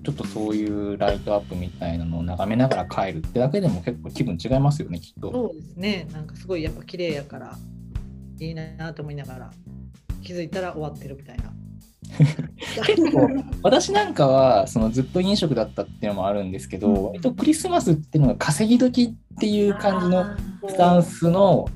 [0.05, 5.31] ちょっとそういうライトアップみたいなのを眺めながら帰るってだけでも結構気分違いますよね、きっと。
[5.31, 7.57] そうですねなんかすごいやっぱ綺麗やから
[8.41, 9.51] いいなと思いながら
[10.23, 11.53] 気づいたら終わってるみたいな。
[12.87, 13.29] 結構
[13.63, 17.05] 私なんかはそのずっと飲食だったっていうのもあるんですけど、うん。
[17.07, 20.25] 割とクリスマスっていうのが稼ぎ時っていう感じの
[20.69, 21.69] スタンスの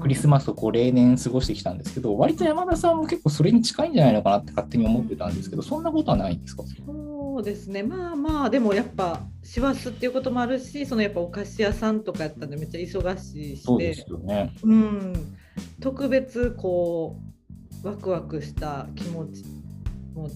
[0.00, 6.62] クリスマスをこう例年過ごしてきたんですけど割と山田さんも結構それに近いんじゃないのかなって勝手に思ってたんですけどそんなことはないんですか？
[6.86, 7.82] そうですね。
[7.82, 13.62] まあまあでもやっぱ師走っていうこともあるしそのやっぱお菓子屋さんとかやったんでめっちゃ忙しいし。
[13.62, 14.52] そうですよね。
[14.62, 15.36] うん、
[15.80, 17.33] 特別こう
[17.84, 19.44] ワクワクした気持ち
[20.14, 20.30] も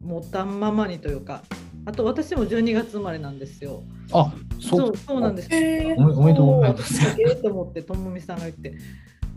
[0.00, 1.42] 持ったままにというか
[1.86, 3.82] あと私も12月生まれなんですよ。
[4.12, 5.48] あそそううそうなんです。
[5.50, 7.20] えおめおめでとうございます。
[7.20, 8.74] ええと思ってともみさんが言って。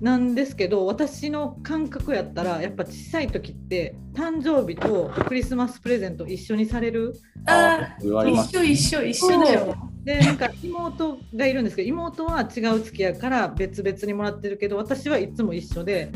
[0.01, 7.15] なんですけど私の感覚やったらやっぱ小さい時って誕生日とクリスマスプレゼント一緒にされる？
[7.47, 9.75] あ言われます一緒一緒一緒だよ。
[10.03, 16.11] でなんか妹がいるんですけど妹は違う付き合いから別々にもらってるけど私はいつも一緒で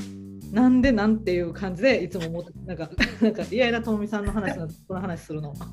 [0.51, 2.89] なんでなんていう感じでいつも思ってなんか
[3.21, 5.53] なんか嫌なともみさんの話のこの話するの。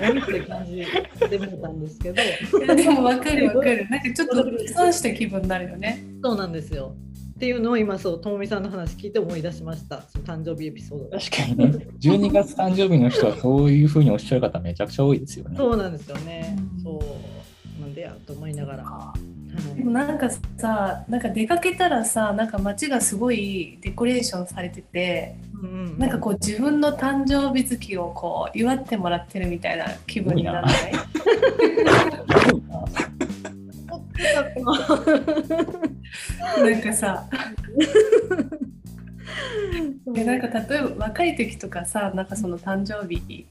[0.00, 3.88] 何って感じで見たんですけどいやでも分かる分かる。
[3.88, 4.34] なんかちょっと
[4.74, 6.04] 損した気分になるよね。
[6.22, 6.96] そうなんですよ。
[7.36, 11.18] っていうのを今そうともみさんの話聞いて思い出しましたその誕生日エピソードが。
[11.18, 15.56] 確かにね12月誕生日の人はそういうふうにおっしゃる方めちゃくちゃ多いですよね。
[15.56, 16.56] そうなんですよね。
[16.76, 19.12] うんそうなんでやと思いながら。
[19.56, 30.92] はでもなんかさなんか出かけたらさなんか街がすごいデコレーションされててうんなんかこう自分の誕生日月をこう祝ってもらってるみたいな気分にならない？
[36.62, 36.76] な。
[36.78, 37.24] んかさ。
[40.06, 43.46] でなんか例えば若い時とかさなんかその誕生日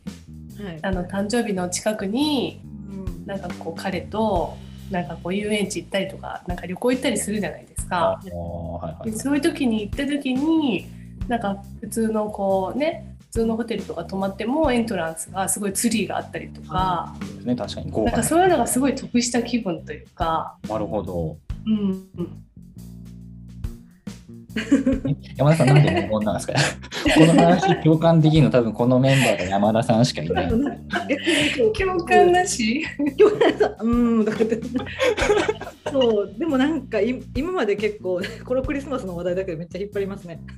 [0.62, 0.80] はい。
[0.82, 3.26] あの誕生日の近くにうん。
[3.26, 4.56] なんかこう彼と
[4.92, 8.22] なんかこう遊園地行ったりとかなんか旅行行ったりするじゃないですあか。
[8.24, 10.88] ーはいはいでそういう時に行った時に
[11.28, 21.38] なんか普通のこうね普通のホテルとか泊まってもエントランスがすごいツリーがあったりとか、そうですね、確かにななんかそういうのがすごい得した気分というか、なるほど。
[21.66, 22.24] うん、え
[25.36, 26.54] 山田さん、なんで無言なんですか？
[27.16, 30.50] この話共感できるの多分このメンバーが山田さんしかいない。
[30.50, 32.84] 共感なし？
[33.82, 34.60] うんとかって
[35.92, 40.40] そうでもなんかい今まで結構このクリスマスの話題だけどめっちゃ引っ張りますね。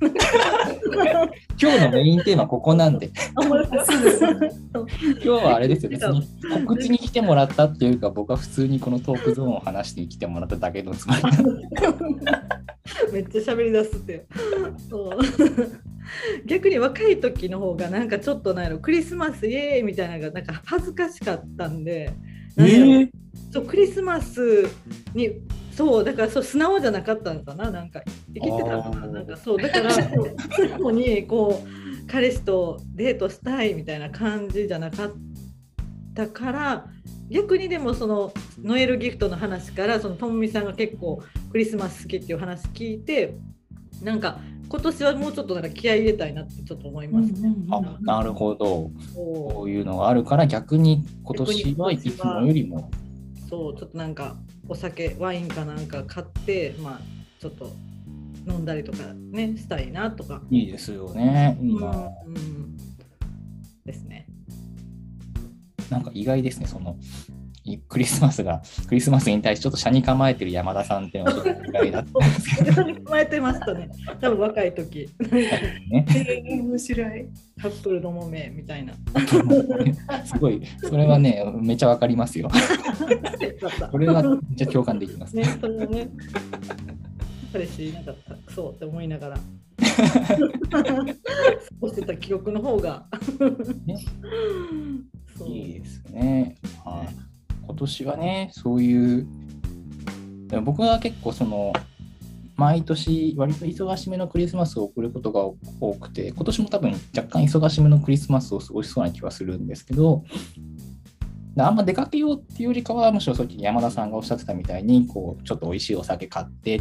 [1.60, 3.46] 今日のメインテーマここなんで、今
[5.20, 6.22] 日はあれですよ、別に
[6.66, 11.22] 告知に来てもらったっていうか、僕は普通にこのトークゾーンを話して来てもらっただけのつもり
[13.12, 14.26] めっちゃ喋り出すって。
[14.88, 15.18] そう。
[16.46, 22.12] 逆に若い時の方がなんかちょっとなんやろクリスマスイエーイみたいなのがなんか恥ずかしかったんで、
[22.56, 23.10] え
[23.52, 24.66] そうクリスマス
[25.14, 25.40] に
[25.72, 27.70] そうだからそう素直じゃなかったのかな。
[27.70, 28.02] なんか
[28.34, 29.06] 生きてたのかな。
[29.06, 35.12] なんかそうだからそう素直にこう彼氏とデートしたいみたいな感じじゃなかっ
[36.14, 36.86] たから
[37.30, 41.22] 逆にでもそのノエルギフトの話からそのともみさんが結構
[41.52, 43.34] クリスマス好きっていう話聞いて
[44.02, 47.54] なんか今年はもうちょっとなんか気合い入れたいなってちょっと思いますね。
[47.70, 48.90] あなるほど。
[49.14, 52.90] こういうのがあるから逆に今年はいつもよりも
[53.48, 54.36] そうちょっとなんか
[54.68, 57.00] お酒ワインかなんか買ってまあ
[57.40, 57.72] ちょっと
[58.46, 61.58] 飲んだりとかねしたいなとか、いいですよね。
[61.60, 61.88] いいな。
[62.26, 62.76] うんうん
[63.84, 64.26] ですね。
[65.90, 67.37] なんか意外ですね、そのい
[67.76, 73.90] クリスマスが、クリスマスに対してちょっと車に構えてる山田さんっていうのはちょっと意外だったんですけど構えてましたね。
[74.20, 76.06] 多分若い時ね。
[76.08, 77.26] えー面白い。
[77.60, 78.94] カップルのもめみたいな。
[80.24, 82.48] すごい、それはね、めっちゃわかりますよ。
[83.90, 85.36] これはめっちゃ共感できます。
[85.36, 86.08] ねそれはね
[87.52, 89.38] 彼氏いなかったクソって思いながら。
[91.80, 93.06] そうしてた記憶の方が。
[93.86, 93.96] ね
[95.46, 96.56] いいですね。
[96.84, 97.27] はい
[97.68, 99.26] 今年はね、そういう、
[100.48, 101.72] でも僕は結構その、
[102.56, 105.42] 毎年割と忙しめのクリスマスを送ることが
[105.80, 110.24] 多くて、今年も多分若干忙しめのクリスマスを過ごしそうな気はするんですけど、
[111.56, 116.80] あんま出かけようっていうよりかは、むしろさっき山田さんがおっしゃってたみたいに、こう、ちょっと美味しいお酒買って、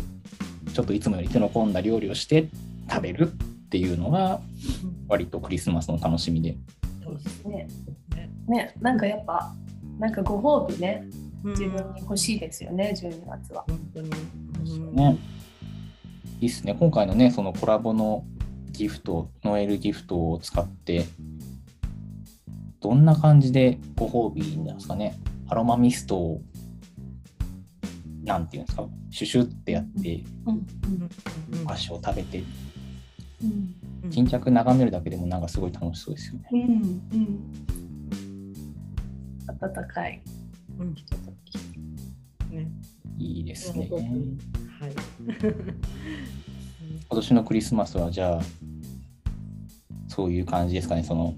[0.73, 2.47] ちょっといつもより手の込んだ料理をして
[2.89, 4.39] 食べるっていうのが、
[5.07, 6.57] 割とクリスマスの楽しみで。
[7.03, 7.67] そうですね
[8.15, 9.53] ねねなんかやっぱ
[9.99, 11.03] なんかご褒美ね
[11.43, 13.63] うん自分に欲しいですよね12月は。
[13.67, 14.09] 本当に。
[14.09, 15.17] うんね。
[16.39, 16.75] いいっすね。
[16.79, 18.23] 今回のね、そのコラボの
[18.71, 21.05] ギフト、ノエルギフトを使って、
[22.79, 25.17] どんな感じでご褒美なんですかね。
[25.49, 26.41] アロマミストを、
[28.23, 30.23] なんていうんですか、シュシュってやって、
[31.63, 33.75] お菓子を食べて、うんうん
[34.09, 36.47] 巾着眺めるだけでもなんかすごい楽しそうですよね。
[36.53, 36.65] うんう
[37.17, 37.39] ん
[39.59, 40.21] 温かい
[40.79, 41.57] うんひととき。
[42.53, 42.67] ね
[43.17, 43.89] いいですね。
[43.89, 44.91] はい。
[47.09, 48.41] 今年のクリスマスはじゃあ、
[50.07, 51.03] そういう感じですかね。
[51.03, 51.35] その、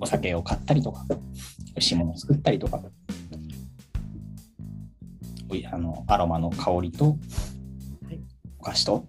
[0.00, 1.16] お酒を買ったりとか、美
[1.76, 2.82] 味しいものを作ったりとか、
[5.48, 7.16] おいあのアロマの香りと
[8.06, 8.20] はい、
[8.58, 9.04] お菓子と、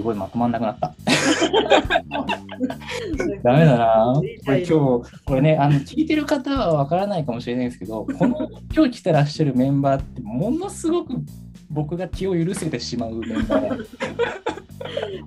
[0.00, 0.94] すごいまとまんなくなった。
[3.44, 4.14] ダメだな。
[4.14, 4.72] これ今日、
[5.26, 11.12] これね、あの聞いてる方はわからないかもしれないですけど、この今日来てらっしゃるメンバーって、ものすごく
[11.68, 13.84] 僕が気を許せてしまうメンバーで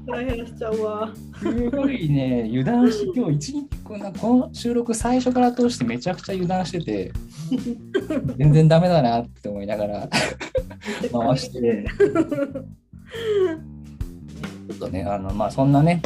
[0.07, 1.13] 大変しちゃうわ。
[1.39, 7.11] すごいね、油断し、今日一日こんな、この収録最初から通してめちゃくちゃ油断してて、
[8.37, 10.09] 全然ダメだなって思いながら
[11.13, 11.85] 回して
[14.71, 16.01] っとね、あのまあ、そんなね、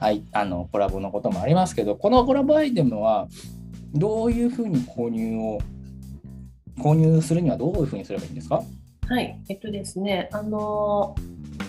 [0.00, 3.28] はい、あのコラボのこともありますけど、このコラボアイテムは
[3.94, 5.58] どういうふうに購入を、
[6.78, 8.62] 購入するにはどういうふうにすればいいんですか？
[9.08, 11.14] はい、えっとですね、あの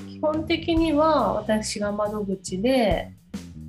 [0.08, 3.12] 基本的には私が窓口で、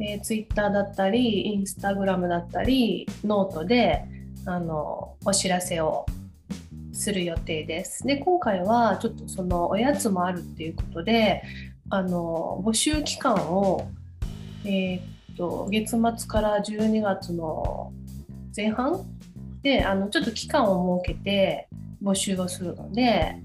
[0.01, 4.05] えー、Twitter だったり、Instagram だったり、ノートで
[4.47, 6.07] あのお知らせを
[6.93, 8.07] する予定です。
[8.07, 11.43] で今回はちょっとそのおやつもあるっていうことで
[11.91, 13.89] あの募集期間を、
[14.65, 15.03] えーっ
[15.37, 17.93] と月末から12月の
[18.55, 19.05] 前半
[19.63, 21.69] であのちょっと期間を設けて
[22.03, 23.37] 募集をするので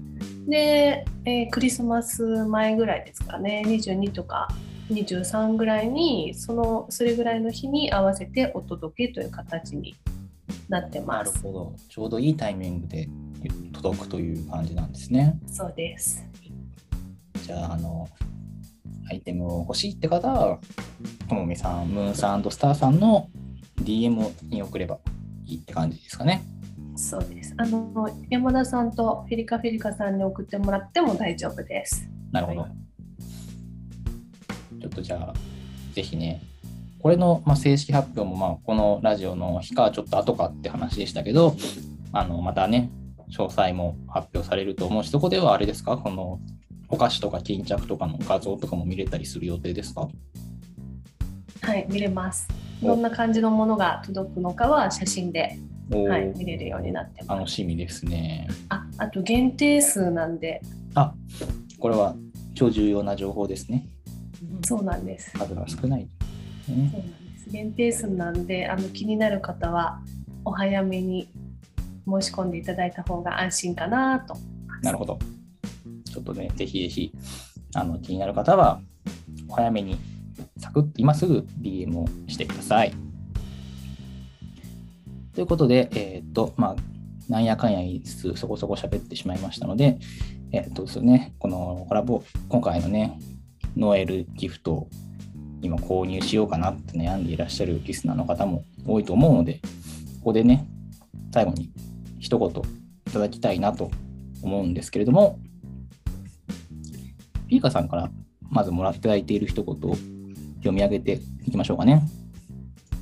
[0.46, 4.48] で、えークリスマス前ぐらいですかね22とか
[4.90, 9.96] 23ぐらいにそのそれぐらいの日に合わせてお届けという形に
[10.68, 11.34] なってなます。
[11.34, 11.74] るほど。
[11.88, 13.08] ちょうどいいタイミングで
[13.72, 15.38] 届くという感じなんですね。
[15.46, 16.24] そうです。
[17.44, 18.08] じゃあ、あの、
[19.10, 20.58] アイテムを欲しいって方は、
[21.28, 23.28] ともみさん、ムーンさんスターさんの
[23.82, 24.98] DM に送れば
[25.44, 26.42] いいって感じですかね。
[26.96, 27.54] そうです。
[27.58, 32.08] あの山田さんとフィリカフィリカさんに送ってもらっても大丈夫です。
[32.32, 32.60] なるほど。
[32.62, 32.68] は
[34.80, 35.34] ちょっとじゃあ、
[35.94, 36.42] ぜひね、
[37.00, 41.54] これの、まあ、正式発表も、まあ、このラジオの日かちょっと後かって話でしたけど、
[42.12, 42.90] あのまたね、
[43.30, 46.40] 詳細も発表されると思うし、そこではあれですか、この
[46.88, 50.08] お菓子とか巾着とかの画像とかも見れたりする予定ですか？
[51.62, 52.48] はい、見れます。
[52.82, 55.58] おどんな感じのものが届くのかは写真で、
[55.90, 57.38] はい、見れるようになってます。
[57.38, 58.46] 楽しみですね。
[58.68, 60.60] ああと限定数なんで、
[60.94, 61.12] あ
[61.78, 62.14] これは
[62.54, 63.88] 超重要な情報ですね。
[64.64, 65.32] そうなんです。
[65.32, 66.00] 数が少ない。
[66.02, 66.08] ね
[66.68, 67.50] そうなんです。
[67.50, 70.00] 限定数なんで、あの気になる方は
[70.44, 71.28] お早めに
[72.06, 74.36] 申し込んでいただいた方が安心かなと。
[74.82, 75.18] なるほど。
[76.16, 77.12] ちょっとね、ぜひぜひ、
[77.74, 78.80] あの気になる方は、
[79.48, 79.98] お早めに、
[80.56, 82.94] サクッと今すぐ DM をしてください。
[85.34, 86.76] ということで、えーと、まあ、
[87.28, 89.98] なんやかんや言いつつ、そこそこ喋ってしまいましたので、
[90.52, 93.18] えーとですね、このコラボ、今回のね、
[93.76, 94.88] ノエルギフトを
[95.60, 99.60] 今購入しようかなって悩んでいらっしゃるリスナーの方も多いと思うので、
[100.20, 100.66] ここでね、
[101.30, 101.70] 最後に
[102.18, 103.90] 一言いただきたいなと
[104.40, 105.38] 思うんですけれども、
[107.48, 108.10] ピーカさんから
[108.50, 109.96] まずもらっていただいている一言を
[110.56, 112.02] 読み上げていきましょうかね。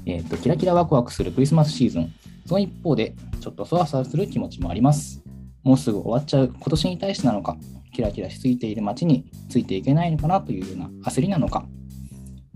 [0.07, 2.13] えっ、と、キラキラワクワクするクリスマスシーズン。
[2.47, 5.23] その一方で、ちょっとそわそわする気持ちもあります。
[5.63, 7.57] もうすぐ終わっちゃう今年に対してなのか、
[7.93, 11.65] キラキラしすぎている街についていけないのかなというような焦りなのか、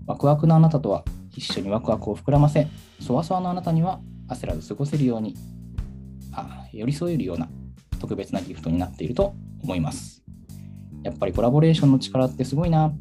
[0.05, 1.03] ワクワクのあなたとは
[1.35, 2.67] 一緒にワクワクを膨らませ、
[2.99, 5.35] そわそわのあなたには焦らず過ごせるように、
[6.33, 7.49] あ寄り添えるような
[7.99, 9.33] 特別なギフトになっていると
[9.63, 10.18] 思います。
[11.03, 12.93] やっぱりコラボレーションの力ってすごいな。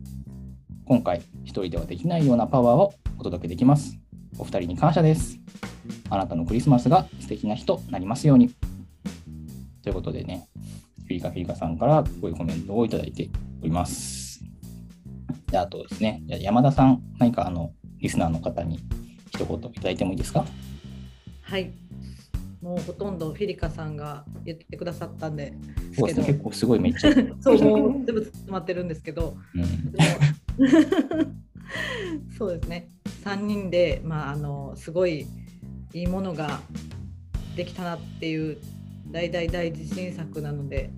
[0.84, 3.98] 今回、一人ではできないようなパワーをお届けできます。
[4.38, 5.38] お二人に感謝です。
[6.08, 8.50] あなたのクリスマスが素敵な日となりますように。
[9.82, 10.48] ということでね、
[11.04, 13.28] フィリカフィリカさんからこういうコメントをいただいて
[13.60, 14.42] おります。
[15.50, 18.78] であとですね、山田さん、何かあのリスナーの方に
[19.32, 20.44] 一言いただいてもいいですか？
[21.42, 21.72] はい。
[22.60, 25.54] もうほとんどフィリカさんが言ってくださったんで、
[25.96, 27.12] そうですね、結構すごいめっちゃ。
[27.40, 29.64] そう、もう全部詰まってるんですけど、うん、
[32.36, 32.88] そうですね。
[33.24, 35.26] 3人で、まあ、あのすごい
[35.92, 36.60] いいものが
[37.56, 38.58] できたなっていう
[39.10, 40.90] 大大大自信作なので、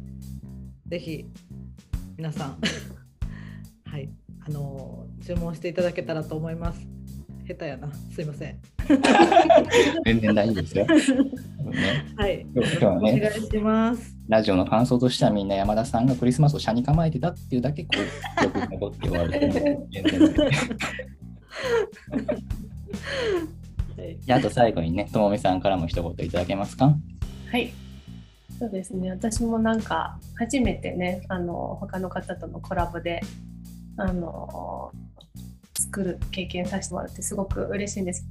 [0.86, 1.26] ぜひ
[2.16, 2.58] 皆さん、
[3.84, 4.08] はい、
[4.46, 6.99] あの注文していただけたらと思います。
[7.50, 8.58] 下手やな、すいません。
[10.04, 10.86] 全然大丈夫ですよ。
[10.86, 10.94] ね、
[12.16, 14.16] はい、今日はおね願いします。
[14.28, 20.20] ラジオの感想としてはみんな山田さんがクリスマスを車に構えてたっていうだけこうよく残って終わると思う全然
[23.96, 26.94] はいじゃああと最後にね、ともみさんからも一言いただけますか？
[27.50, 27.72] はい。
[28.60, 29.10] そうですね。
[29.10, 33.20] 私もなんか初めてね、あの他の方とのコラボで
[33.96, 34.92] あの
[35.90, 38.24] 作る経験させてもらってすごく嬉しいんです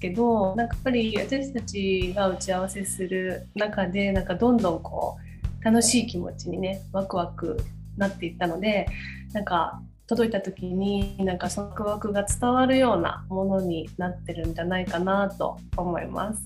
[0.00, 5.16] けど、なんかやっぱり私たちが打ち合わせする中でなんかどんどんこ
[5.60, 7.56] う楽しい気持ちにね、ワクワク
[7.96, 8.88] なっていったので、
[9.32, 16.42] なんか届いた時になんかそのワクワクが伝わるようなものになってるんじゃないかなと思います。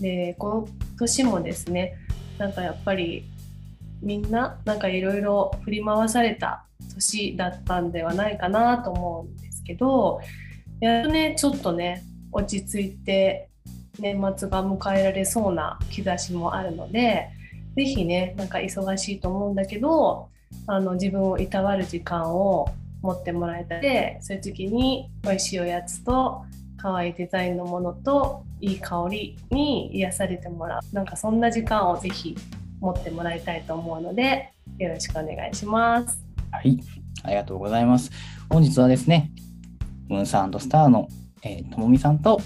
[0.00, 0.68] でこの
[0.98, 1.96] 年もですね
[2.38, 3.24] なんかやっぱり
[4.00, 6.64] みんななんかいろいろ振り回された
[6.94, 10.20] 年だったんではないかなと思うんですけど
[10.80, 13.48] やっとねちょっとね落ち着いて
[13.98, 17.28] 年末が迎えられそうな兆しもあるので
[17.76, 20.28] 是非ねなんか忙しいと思うんだけど
[20.66, 22.68] あの自分をいたわる時間を
[23.02, 23.88] 持ってもらえたり
[24.20, 26.44] そういう時に美味しいおやつと
[26.76, 32.36] 可愛いデザインのものといい香りに癒されてもらうなんかそんな時間をぜひ
[32.80, 36.18] 持ってもらいたいと思うのでよろしくお願いします。
[36.50, 36.78] はい、
[37.22, 38.10] ありがとうございます。
[38.50, 39.30] 本日はですね、
[40.12, 41.08] ムーンサンドスターの、
[41.42, 42.40] えともみさんと、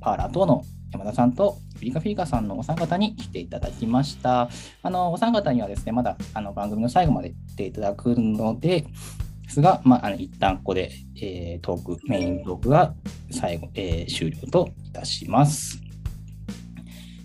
[0.00, 4.48] パーラー等の山田さんとフリカフィリカさんのお三方に来ていただきました。
[4.82, 8.82] あの、お三方にはですね、まだあの番組の最後まで来ていただくので、
[9.42, 12.94] ですが、まあ、あの一旦ここで、えートーク、メイントークが
[13.30, 15.80] 最後、えー終了といたします。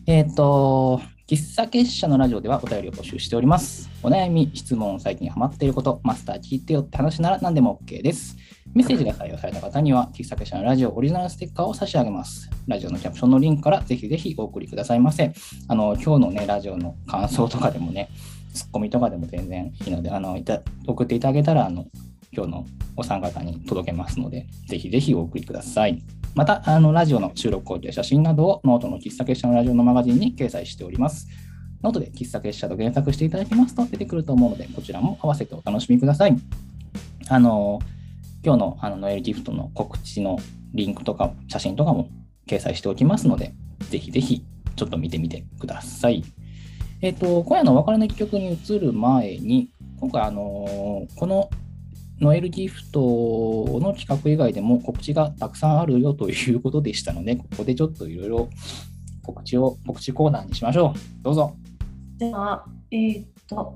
[0.06, 1.02] えっ、と、
[1.34, 3.90] 喫茶結社のラジオではお便りを募集しております。
[4.04, 8.38] お悩み、質問、最近ハマっていること、マスター聞いてよって話なら何でも OK です。
[8.76, 12.52] メッセージが採用された方には、喫茶結社のラジオオリジナルステッカーを差し上げます。
[12.68, 15.34] ラジオのキャプションのリンクからぜひぜひお送りくださいませ。
[15.68, 18.10] あの、今日のね、ラジオの感想とかでもね、
[18.54, 21.88] ツッコミとかでも全然いいので、あの、いた送っていただけたら、あの、
[22.36, 22.66] 今日の
[22.96, 26.04] お三方に届けますので、ぜひぜひお送りください。
[26.36, 31.28] また、あのラジオの収録工程や写真などをノートの喫茶結社のラジオのマガジンに掲載しております。
[31.84, 36.36] ノートで喫茶結社と検索していただきますと出てくると思うので、こちらも合わせてお楽しみください。
[37.30, 37.80] あの、
[38.44, 40.40] 今日のあのノエルギフトの告知の
[40.74, 42.10] リンクとか写真とかも
[42.48, 43.54] 掲載しておきますので、
[43.90, 44.44] ぜひぜひ
[44.76, 46.24] ちょっと見てみてください。
[47.02, 49.70] えっ、と、今夜のお別れの一曲に移る前に、
[50.00, 51.50] 今回、あのこの
[52.22, 53.00] ノエルギフト
[53.82, 58.50] の企画以外でも告知がたくさんあるよということでしたので、ここでちょっといろいろ
[59.24, 61.24] 告知を、告知コーナーにしましょう。
[61.24, 61.56] どうぞ。
[62.18, 63.76] では、えーっと、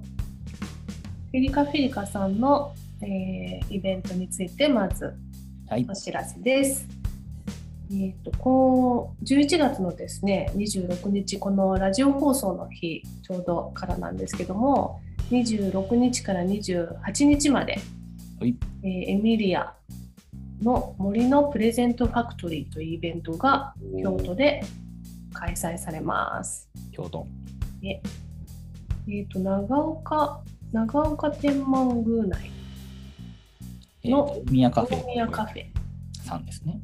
[1.31, 5.13] フィリカフィリカさんの、えーイベントについてまず
[5.69, 5.93] はいお。
[5.93, 6.88] 知らせです。
[7.91, 14.99] えーっとこう11月のですね26日このラジオ放送の日ちょうどからなんですけども
[15.31, 17.79] 26日から28日まで、
[18.39, 19.73] はいえーエミリア
[20.61, 24.63] の森のプレゼントファクトリーというイベントが京都で
[25.33, 26.69] 開催されます。
[26.91, 27.25] 京都。
[27.81, 32.51] えー、と長岡長岡天満宮内
[34.03, 35.03] えーの大宮カフェ。
[35.03, 35.65] 大宮カフェ
[36.23, 36.79] さんですね。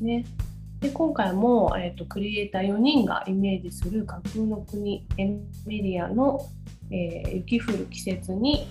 [0.00, 0.24] ね。
[0.78, 5.24] で今回も、えー、とクリエイター4人がイメージする架空の国エ
[5.66, 6.46] ミリアの、
[6.92, 8.68] えー雪降る季節に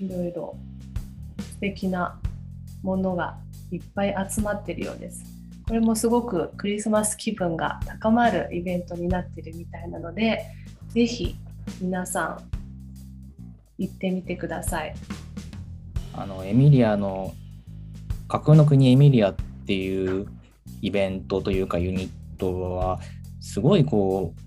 [0.00, 0.56] いろいろ
[1.64, 2.20] 素敵な
[2.82, 3.38] ものが
[3.70, 5.24] いっぱい集まってるようです。
[5.66, 10.44] これもすごくクリスマス気分が高まるイベントになってるみたいなので
[10.90, 11.36] ぜひ
[11.80, 12.50] 皆さん
[13.78, 14.94] 行ってみてください。
[16.12, 17.32] あの、エミリアの、
[18.28, 19.34] 架空の国エミリアっ
[19.66, 20.26] ていう
[20.82, 23.00] イベントというかユニットは、
[23.40, 24.40] すごいこう、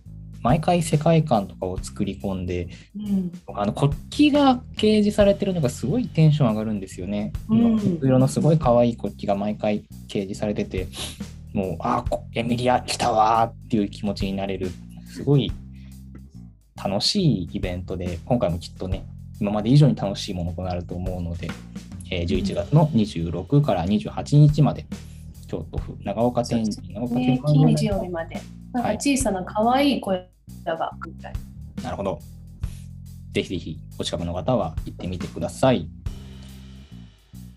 [0.47, 3.31] 毎回世界観とかを作り込んで、うん。
[3.53, 3.91] あの国
[4.31, 7.33] 旗が掲示されてるのがすごいテンション上がるんですよね。
[7.49, 7.75] うん。
[7.75, 10.87] 色色のすごい可愛い国旗が毎回掲示されてて、
[11.53, 14.69] もう、あエミリア来たわーっていう気持ちになれる、
[15.13, 15.51] すごい
[16.81, 19.05] 楽しいイベントで、今回もきっとね、
[19.41, 21.49] 今まで以上に楽しいものとなると思うので、
[22.09, 24.85] えー11月の26から28日まで、
[25.47, 28.41] 京都府長岡天神長岡金日曜日まで。
[28.71, 28.97] なんかはい。
[28.97, 30.01] 小さな可愛い
[30.65, 31.33] 声がみたい。
[31.83, 32.19] なるほど。
[33.33, 35.87] ぜひぜひお近くの方は行ってみてください。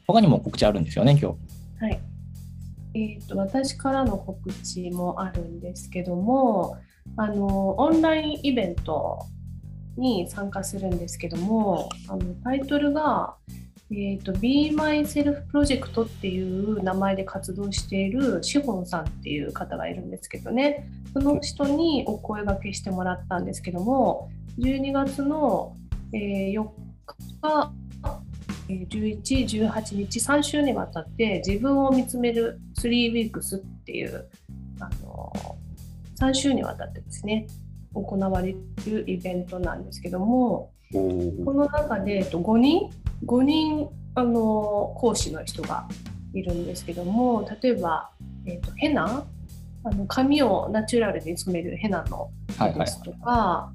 [0.06, 1.32] 他にも告知あるんですよね、今
[1.78, 1.84] 日。
[1.84, 2.00] はい。
[2.94, 6.76] えー、と私からの告知もあるんですけども
[7.16, 9.26] あのオンラインイベント
[9.96, 13.36] に参加するんですけどもあのタイトルが、
[13.92, 20.88] えーと「Be Myself Project」っていう名前で活動しているシホンさんっていう方がいるんですけどね。
[21.12, 25.74] その人にお声掛けしてもらったんですけども12月の、
[26.12, 26.68] えー4
[27.40, 27.72] 日
[28.70, 29.20] え、11、
[29.68, 34.28] 18日、3週にわたって自分を見つめる3 weeks っていう、
[34.78, 35.32] あの
[36.20, 37.48] 3週にわたってですね、
[37.94, 38.54] 行われ
[38.86, 42.90] るイベントなんですけども、この中で、えっと、5人、
[43.24, 45.86] 5人、あのー講師の人が
[46.34, 48.10] いるんですけども、例えば、
[48.44, 49.24] えっとヘナ？
[49.82, 52.78] あの髪をナチュラルに染めるヘナのはいはい。
[52.80, 53.72] ですとか、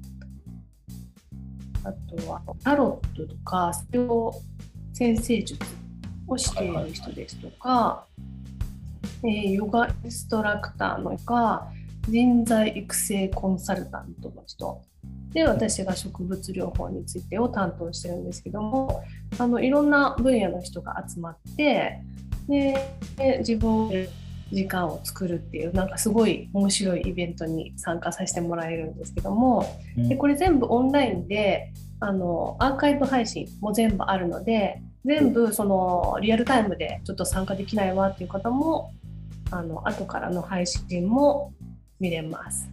[1.84, 3.72] あとはタロットとか
[4.92, 5.58] 先生術
[6.28, 8.04] をしている人ですとか、
[9.24, 11.66] えーヨガインストラクターのか
[12.08, 14.82] 人材育成コンサルタントの人
[15.32, 19.02] で私が植物療法についてを担当してるんですけども
[19.38, 22.00] あのいろんな分野の人が集まって
[22.48, 24.08] でで自分で
[24.52, 38.92] 時間を作るっていうなんかすごい面白いイベントに参加させてもらえるんですけどもでこれ全部オンラインであのアーカイブ配信も全部あるので全部そのリアルタイムでちょっと参加できないわっていう方も
[39.50, 41.52] あの後からの配信も
[42.00, 42.68] 見れます。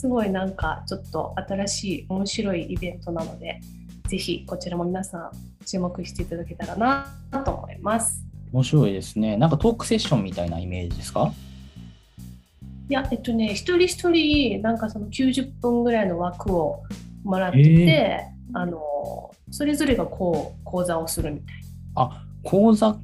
[0.00, 3.60] すごいなんかちょっと新しい面白いイベントなので
[4.08, 5.30] ぜひこちらも皆さん
[5.66, 7.06] 注目していただけたらな
[7.44, 8.24] と思います。
[8.50, 9.36] 面白いですね。
[9.36, 11.30] なんかトークセッションみたいなイメージですか？
[12.88, 16.82] いや、えっとね、一人一人、なんかその90分ぐらいの枠を
[17.22, 18.24] もらってへて、
[18.54, 21.56] あの、それぞれがこう、講座をするみたい
[21.94, 22.96] あ、講座、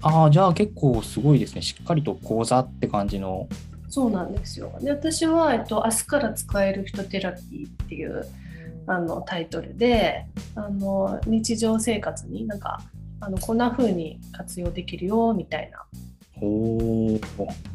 [0.00, 1.60] ああ、じゃあ結構すごいですね。
[1.60, 3.46] しっかりと講座って感じの。
[3.92, 3.94] な。
[3.94, 4.72] そうなんですよ。
[4.80, 8.26] で、私は、えっと、明日から使える人テラピーっていう、
[8.86, 12.82] あの、タイトルで、あの、日常生活になんか、
[13.20, 15.86] あの、こんな風に活用できるよ、みたいな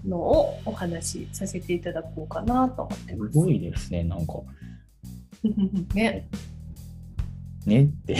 [0.05, 3.37] のをお話しさせていただこうかなと思ってますす。
[3.37, 4.03] ごいですね。
[4.03, 4.33] なんか、
[5.93, 6.27] ね。
[7.65, 8.17] ねって。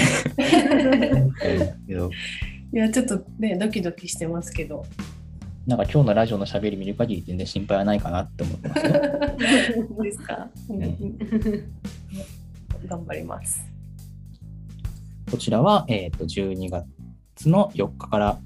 [2.74, 4.86] いや、ちょっとね、ドキドキしてますけど。
[5.68, 8.92] なんか今日のラジオのしゃべり見る限り全然心配はないかなって思ってますよ。
[10.02, 11.18] ですか、うんん
[12.88, 13.70] 頑張ります。
[15.30, 18.40] こちらは、えっ、と、12月の4日から、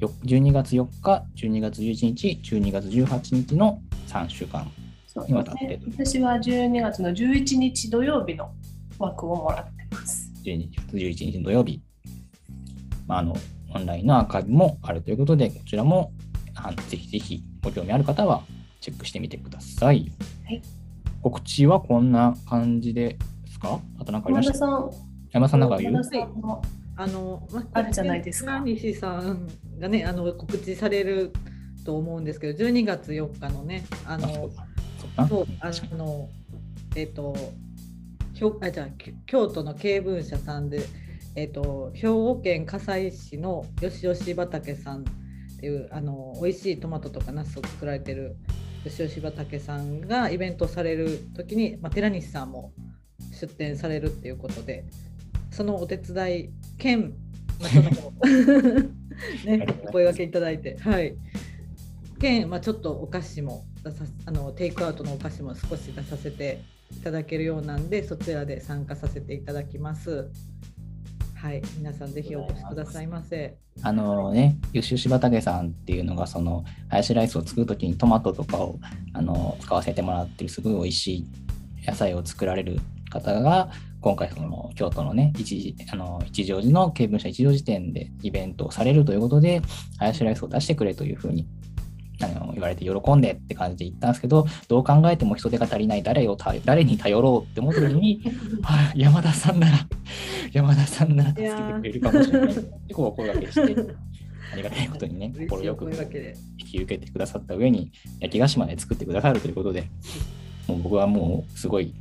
[0.00, 4.70] よ12月4日、12月11日、12月18日の3週間。
[5.06, 8.52] そう今立ってる私は12月の11日土曜日の
[8.98, 10.30] 枠をもらってます。
[10.44, 11.80] 12月11日の土曜日、
[13.06, 13.34] まあ、あの
[13.74, 16.12] オンラインのアーカイブもあるということで、こちらも
[16.62, 18.42] あのぜひぜひご興味ある方は
[18.80, 20.10] チェックしてみてください。
[20.46, 20.62] はい。
[21.22, 23.80] 告知はこんな感じですか？
[23.98, 24.66] あと何かありました？
[24.66, 25.96] 山田さん、山田さんなんか言う
[26.96, 28.58] あの、まあるじゃないですか。
[28.60, 29.48] 西さん
[29.78, 31.32] がね、あの告知される
[31.84, 34.50] と思うんですけど、12月4日のね、あの、あそう
[35.16, 36.28] だそうだそうあの
[36.96, 37.34] えっ、と
[38.34, 38.88] ひょあじゃ
[39.26, 40.82] 京都の経文社さんで、
[41.36, 45.04] えっと兵庫県加西市のよしよし畑さん
[45.60, 48.34] っていうあの美味しいトマトとかナスを作られてる
[48.82, 52.72] よしよし畑さんがイベントされる時に、まあ、寺西さんも
[53.38, 54.86] 出店されるっていうことで
[55.50, 57.12] そのお手伝い兼、
[57.60, 57.84] まあ、その
[59.44, 61.14] ねお声掛けいただいてはい。
[62.18, 70.30] 兼、まあ、ちょっとお菓子も出さあのテイクアウトのお菓子も少し出させていただけるようなんでそちらで参加させていただきます。
[71.40, 73.56] はい、皆さんぜひお越しくださいませ。
[73.82, 78.78] あのね、よしよし畑さんっていうのが、その、ハヤシライスを作るときにトマトとかを
[79.14, 81.26] あの使わせてもらってる、すごい美味しい
[81.86, 82.78] 野菜を作られる
[83.08, 83.70] 方が、
[84.02, 89.62] 今回、その京都のね、一時あの一乗寺の経文社一乗寺店でイベントをされるということで、
[89.98, 91.46] ハヤシライスを出してくれというふうに
[92.26, 98.22] あの言われて喜んでって感じで言ったんですけど、どう考えても人手が足りない誰を頼誰に頼ろうって思った時に、
[98.62, 99.78] はい山田さんなら、
[100.52, 102.54] 山田さんなら助けてくれるかもしれない。
[102.54, 103.92] で、こうお声掛けして、
[104.52, 105.90] ありがたいことにね、心よく。
[106.58, 107.90] 引き受けてくださった上に、
[108.20, 109.88] 焼き菓子まで作ってくださるということで、
[110.66, 111.94] もう僕はもうすごい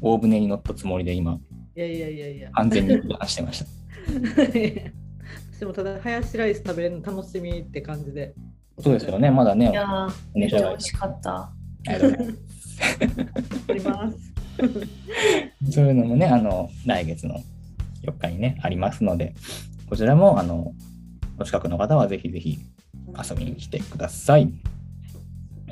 [0.00, 1.38] 大船に乗ったつもりで今、
[1.74, 2.50] いやいやいやいや。
[2.52, 3.66] 安全に話してました。
[5.52, 8.34] 私もただハヤシライス食べれるの楽しみって感じで。
[8.80, 11.34] そうですよね、まだねい、やーめっちゃ美味しかった。
[11.34, 11.52] あ
[11.86, 14.32] りがとうございます。
[15.72, 17.40] そういうのもね、あの、来月の
[18.02, 19.34] 4日にね、ありますので、
[19.88, 20.72] こちらも、あの、
[21.38, 22.58] お近くの方はぜひぜひ
[23.30, 24.52] 遊びに来てください。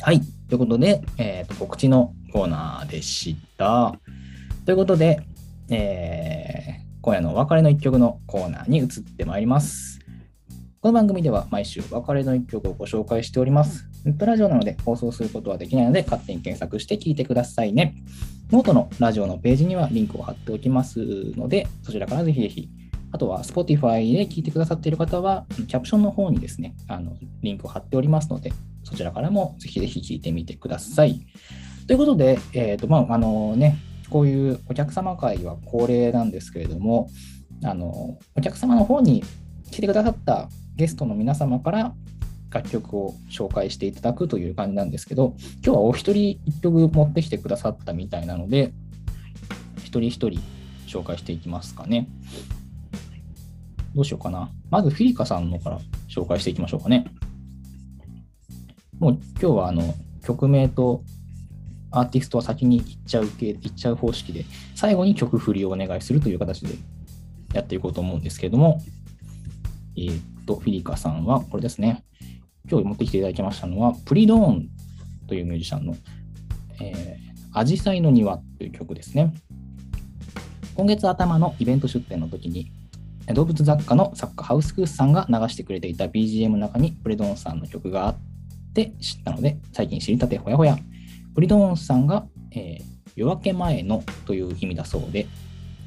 [0.01, 0.21] はい。
[0.49, 3.95] ということで、えーと告知のコーナーでした。
[4.65, 5.21] ということで、
[5.71, 10.00] えー今夜のお別れの一曲のコーナーに移ってまいります。
[10.83, 13.87] この番組では毎週別れの一曲をご紹介しております。
[14.07, 17.97] ネットラジオなので放送することはできないので勝手に検索して聞いてくださいね。
[18.51, 21.01] ノートのラジオのページにはリンクを貼っておきます
[21.37, 22.71] ので、そちらからぜひぜひ。
[23.13, 28.51] あとは Spotify で聞いてくださっている方は、キャプションの方にですね、あのリンクを貼っておりますので、
[28.83, 31.21] そちらからもぜひぜひ聞いてみてください。
[31.89, 33.77] ということで、えっ、と、まあ、あのね、
[34.09, 37.11] こういうお客様回は恒例なんですけれども、
[37.65, 39.23] あの、お客様の方に
[39.71, 41.95] 来てくださったゲストの皆様から
[42.51, 48.73] 楽曲を紹介していただくという感じなんですけど、今日はお一人一曲持ってきてくださったみたいなので、
[49.79, 50.41] 一人一人
[50.87, 52.09] 紹介していきますかね。
[53.95, 54.51] どうしようかな。
[54.71, 57.07] まずフィリカさんのから紹介していきましょうかね。
[58.99, 61.03] もう今日はあの曲名と
[61.91, 64.45] アーティストは先に言っちゃう系、言っちゃう方式で、
[64.75, 66.75] 最後に曲振りをお願いするという形で
[67.53, 68.81] やっていこうと思うんですけれども、
[69.97, 72.05] えーと、フィリカさんはこれですね。
[72.69, 74.69] 今日持ってきていただきましたのは、プリドーン
[75.29, 75.97] というミュージシャンの、
[76.81, 79.33] えー、アジサイの庭という曲ですね。
[80.75, 82.73] 今月頭のイベント出展の時に、
[83.35, 88.17] 動物雑貨の作家ハウスクースさんが流してくれていた BGM の中にプリドーンさんの曲があっ
[88.75, 90.77] て知ったので、最近知りたてほやほや。
[91.35, 95.27] プリドーンさんが、えー夜明け前のという意味だそうで、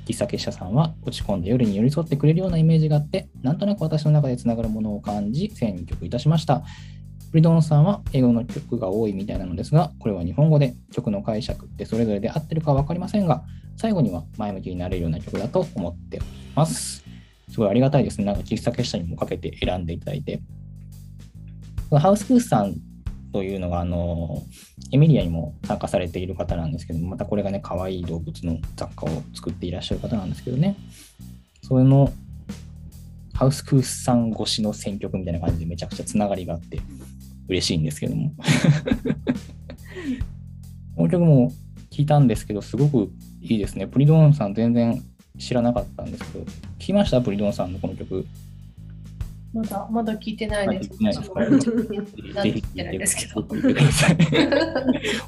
[0.05, 6.63] 喫茶結社さんは落ち込んで夜に寄り添ってくれるようなイメージがあって、なんとなく私の中でつながるものを感じ、選曲いたしました。
[7.31, 13.43] プリドンさんは英語の曲が多いみたいなのですが、これは日本語で曲の解釈ってそれぞれで合ってるか分かりませんが、
[13.75, 16.25] 最後には前向きになれるような曲だと思っており
[16.55, 17.03] ます。
[17.49, 18.25] すごいありがたいですね。
[18.25, 20.41] なんか喫茶結社にもかけて選んでいただいて。
[21.91, 22.75] ハウスクースさん
[23.33, 24.41] というのが、あの、
[24.91, 30.75] エミリアにも参加されている方なんですけど、またこれがね、可愛い動物の雑貨を作っていらっしゃる方なんですけどね。
[31.63, 32.11] それの
[33.33, 36.79] ハウスクースさん越しの選曲みたいな感じでめちゃくちゃつながりがあって
[37.47, 38.31] 嬉しいんですけども。
[40.95, 41.51] この曲も
[41.89, 43.11] 聞いたんですけど、すごく
[43.41, 43.87] いいですね。
[43.87, 45.01] プリドーンさん全然
[45.39, 46.45] 知らなかったんですけど、
[46.77, 47.19] 聞きました？
[47.19, 48.27] プリドーンさんのこの曲。
[49.53, 50.91] まだ、まだ聞いてないです。
[51.01, 53.41] まだ聞いてないですけど。
[53.43, 54.17] ぜひ聞いてください。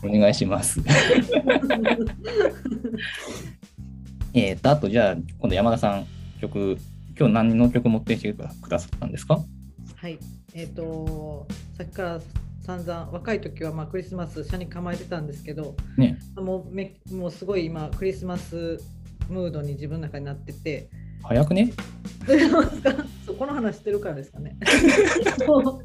[0.03, 0.81] お願いします。
[4.33, 6.07] えっと、あとじゃあ、今度山田さん、
[6.41, 6.77] 曲、
[7.17, 9.39] 今日何の曲持ってきてくださったんですか？
[9.95, 10.17] はい。
[10.53, 11.47] えっ、と、
[11.77, 12.19] さっきから
[12.61, 16.17] 散々、若い時はまあクリスマス、車に構えてたんですけど、ね。
[16.35, 18.79] もうめもうすごい今、クリスマス
[19.29, 20.89] ムードに自分の中になってて、
[21.27, 21.73] 早くね？
[23.25, 24.57] そうこの話してるからですかね。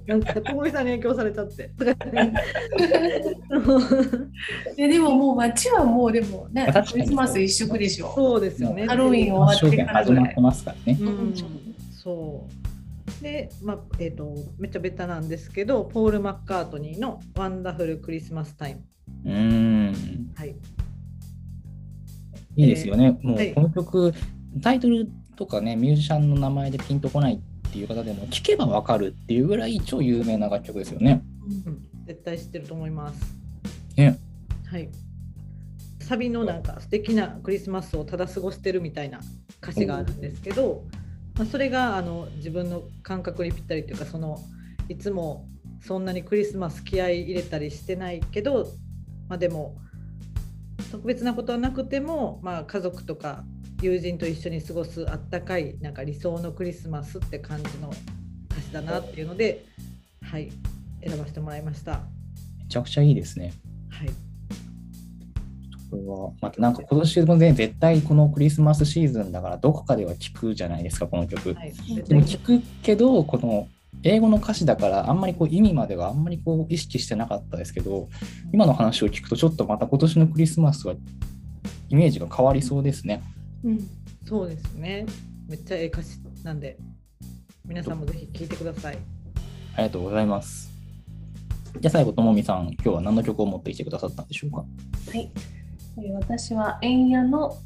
[0.07, 1.71] なんか、ともみさんに影響されちゃって。
[4.79, 8.13] えでももう街はもうでもねクリスマス一色でしょ。
[8.15, 8.87] そうですよね。
[8.87, 10.41] ハロウィン終わってからぐらい始まって。
[10.41, 10.99] ますからね。
[11.01, 11.35] うん、
[11.93, 13.23] そう。
[13.23, 18.81] で、まあえー、とめっちゃベタなんですけど、ポール・マッカートニーの「ワンダフル・クリスマス・タイム
[19.25, 19.95] うーん。」。
[20.37, 20.57] はい、
[22.57, 23.19] いいですよね。
[23.23, 24.15] もはいうこの曲、
[24.63, 25.09] タイトル
[25.41, 31.23] とかね、ミュージシャンの名前でピンとこないっていう方でも、聴けばわかるっていうぐらい超有名な楽曲ですよね。
[31.67, 33.35] うん、絶対知ってると思います。
[33.97, 34.19] ね。
[34.67, 34.91] はい。
[36.01, 39.21] サビのなんか素敵なクリスマスをただ過ごしてるみたいな
[39.63, 40.85] 歌詞があるんですけど、
[41.37, 44.41] まあ、それがあの自分の感覚にぴったりというかその
[44.91, 45.49] いつも
[45.81, 48.67] そんなにクリスマス気合い入れたりしてないけど、
[49.29, 49.77] まあ、でも
[50.91, 53.45] 特別なことはなくても、まあ、家族とか
[53.83, 57.93] 友人と一緒に過ごすあったかいなんか理想のクリスマスって感じの
[58.51, 59.65] 歌詞だなっていうので、
[60.23, 60.51] はい、
[61.07, 62.03] 選ばせてもらいました。
[62.59, 63.53] めちゃくちゃいいですね。
[63.91, 64.09] はい
[65.91, 71.53] これは、またなんか今年もね、絶対このクリスマスシーズンだから、どこかでは聴くじゃないですか、この曲。
[71.55, 71.73] はい、
[72.07, 73.67] でも聞くけど、この
[74.05, 78.09] 英語の歌詞だから、あんまりこう意味まではあんまりこう意識してなかったですけど、
[78.53, 80.95] 今の話を聞くと、ちょっとまた今年のクリスマスは
[81.89, 83.21] イメージが変わりそうですね。
[83.37, 83.40] うん。
[84.27, 85.07] そうですね。
[85.49, 86.79] めっちゃええ歌詞なんで、
[87.67, 88.99] 皆さんもぜひ聴いてください。
[89.75, 90.71] ありがとうございます。
[91.79, 94.59] じゃあ最後、ともみさん、今日は何の曲を持ってきてくださったんでしょうか？
[94.59, 94.65] は
[95.17, 95.31] い。
[95.99, 97.57] えー私はエンヤの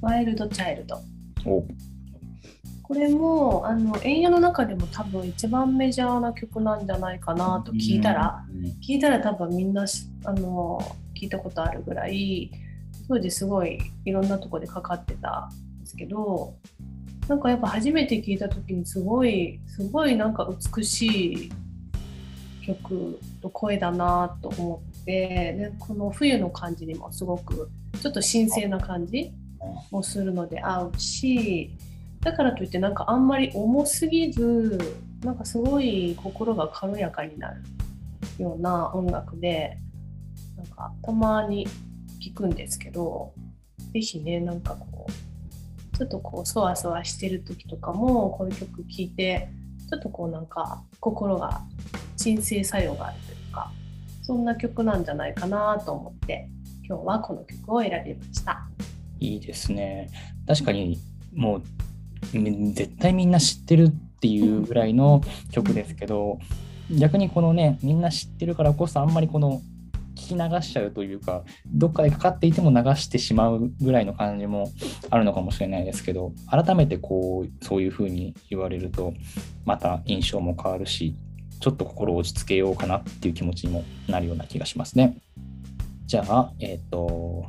[0.00, 1.00] ワイルドチャイルド。
[1.46, 1.64] お
[2.82, 10.78] これもあのエンヤの中でも多分一番メジャーな曲なんじゃないかなと聞いたら、うん聞いたら多分みんなしあの
[11.14, 12.50] 聞いたことあるぐらい
[13.12, 16.54] 当時すごいいろんなとこでかかってたんですけど
[17.28, 21.52] なんかやっぱ初めて聞いた時にすごいすごいなんか美しい
[22.64, 25.12] 曲と声だなと思って
[25.58, 27.68] でこの冬の感じにもすごく
[28.00, 29.30] ちょっと神聖な感じ
[29.90, 31.70] もするので合うし
[32.20, 34.78] だからといってなんかあんまり重すぎず
[35.22, 37.60] なんかすごい心が軽やかになる
[38.38, 39.76] ような音楽で
[40.56, 41.66] なんかたまに
[42.22, 43.32] 聞くんですけど
[43.92, 49.50] ぜひねなんかこうちょっとこうそわそわしてる時とかもこういう曲聴いて
[49.90, 51.62] ちょっとこうなんか心が
[52.16, 53.72] 鎮静作用があるというか
[54.22, 56.48] そんな曲なんじゃないかなと思って
[56.86, 58.66] 今日はこの曲を選びました。
[59.18, 60.10] いいですね。
[60.46, 60.98] 確かに
[61.34, 61.62] もう
[62.72, 66.38] 絶対みんな知ってるっていうぐらいの曲ですけど、
[66.90, 69.62] 逆にこのね、みんな知ってるからこそあんまりこの
[70.22, 74.70] 聞き流しちゃうというか、どっかでかかっていても流してしまうぐらいの感じも
[75.10, 79.12] あるのかもしれないですけど、改めてこう、そういうふうに言われると、
[79.64, 81.16] また印象も変わるし、
[81.60, 85.18] ちょっと心を落ち着けようかなっていう気持ちにもなるような気がしますね。
[86.06, 87.46] じゃあ、えっ、と、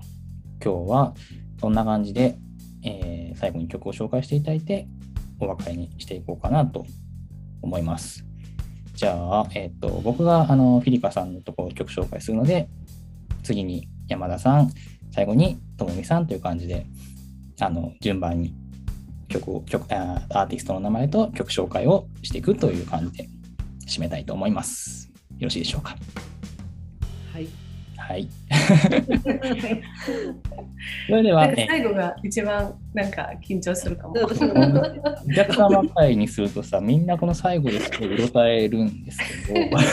[0.63, 1.13] 今日は
[1.59, 2.37] そんな感じで、
[2.83, 4.87] えー最後に曲を紹介していただいて、
[5.39, 6.85] お別れにしていこうかなと
[7.61, 8.32] 思います。
[8.93, 12.67] じゃあ、えっ、と、僕があのフィリカさんのところ曲紹介するので、
[13.43, 14.71] 次に山田さん、
[15.11, 16.85] 最後にともみさんという感じで、
[17.59, 18.53] あの、順番に
[19.27, 23.29] 曲を、曲あアーティストの名前と曲紹介をしていくという感じで
[23.87, 25.11] 締めたいと思います。
[25.37, 25.95] よろしいでしょうか。
[28.07, 28.27] はい。
[28.49, 29.81] はい。
[31.07, 34.15] それでは、なんかえ最後が一番なんか緊張するかも。
[34.15, 34.27] お
[35.33, 39.83] 客様会にするとさ、みんなこの最後ですごいうろたえるんですけど、 あ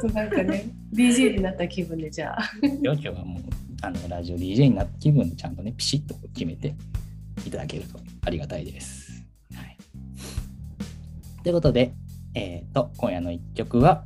[0.00, 2.50] となんかね、DJ になった気分でじゃあ。
[2.82, 3.42] 今日はもう
[3.80, 6.74] あのラジオ DJ になった気分でちゃんとね、ピシッと決めて
[7.46, 9.24] いただけるとありがたいです。
[9.54, 9.78] はい、
[11.42, 11.94] ということで、
[12.34, 14.04] えー、と今夜の一曲は、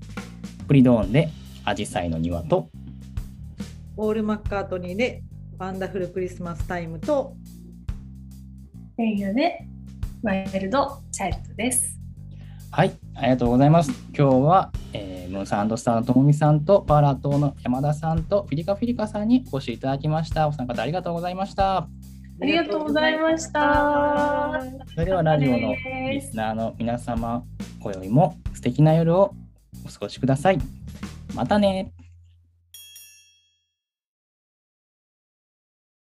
[0.69, 1.31] プリドーンで
[1.65, 2.69] アジサイの庭と、
[3.97, 5.23] ポール・マッカートニーで
[5.59, 7.35] ワンダフル・クリスマスタイムと
[8.99, 9.67] エンヤで
[10.23, 11.99] ワイルドチャイルドです。
[12.71, 13.91] はい、ありがとうございます。
[14.15, 20.49] 今日は、えームーンサンドスターのともみさんと、パーラ島の山田さんと、フィリカフィリカさんにお越しいただきました。
[20.49, 21.79] お三方ありがとうございました。
[21.79, 21.89] あ
[22.43, 24.61] りがとうございました。
[24.93, 25.75] それではラジオの
[26.11, 27.43] リスナーの皆様、
[27.81, 29.35] 今宵も素敵な夜を
[29.89, 30.59] お過ごしください。
[31.35, 31.93] またね。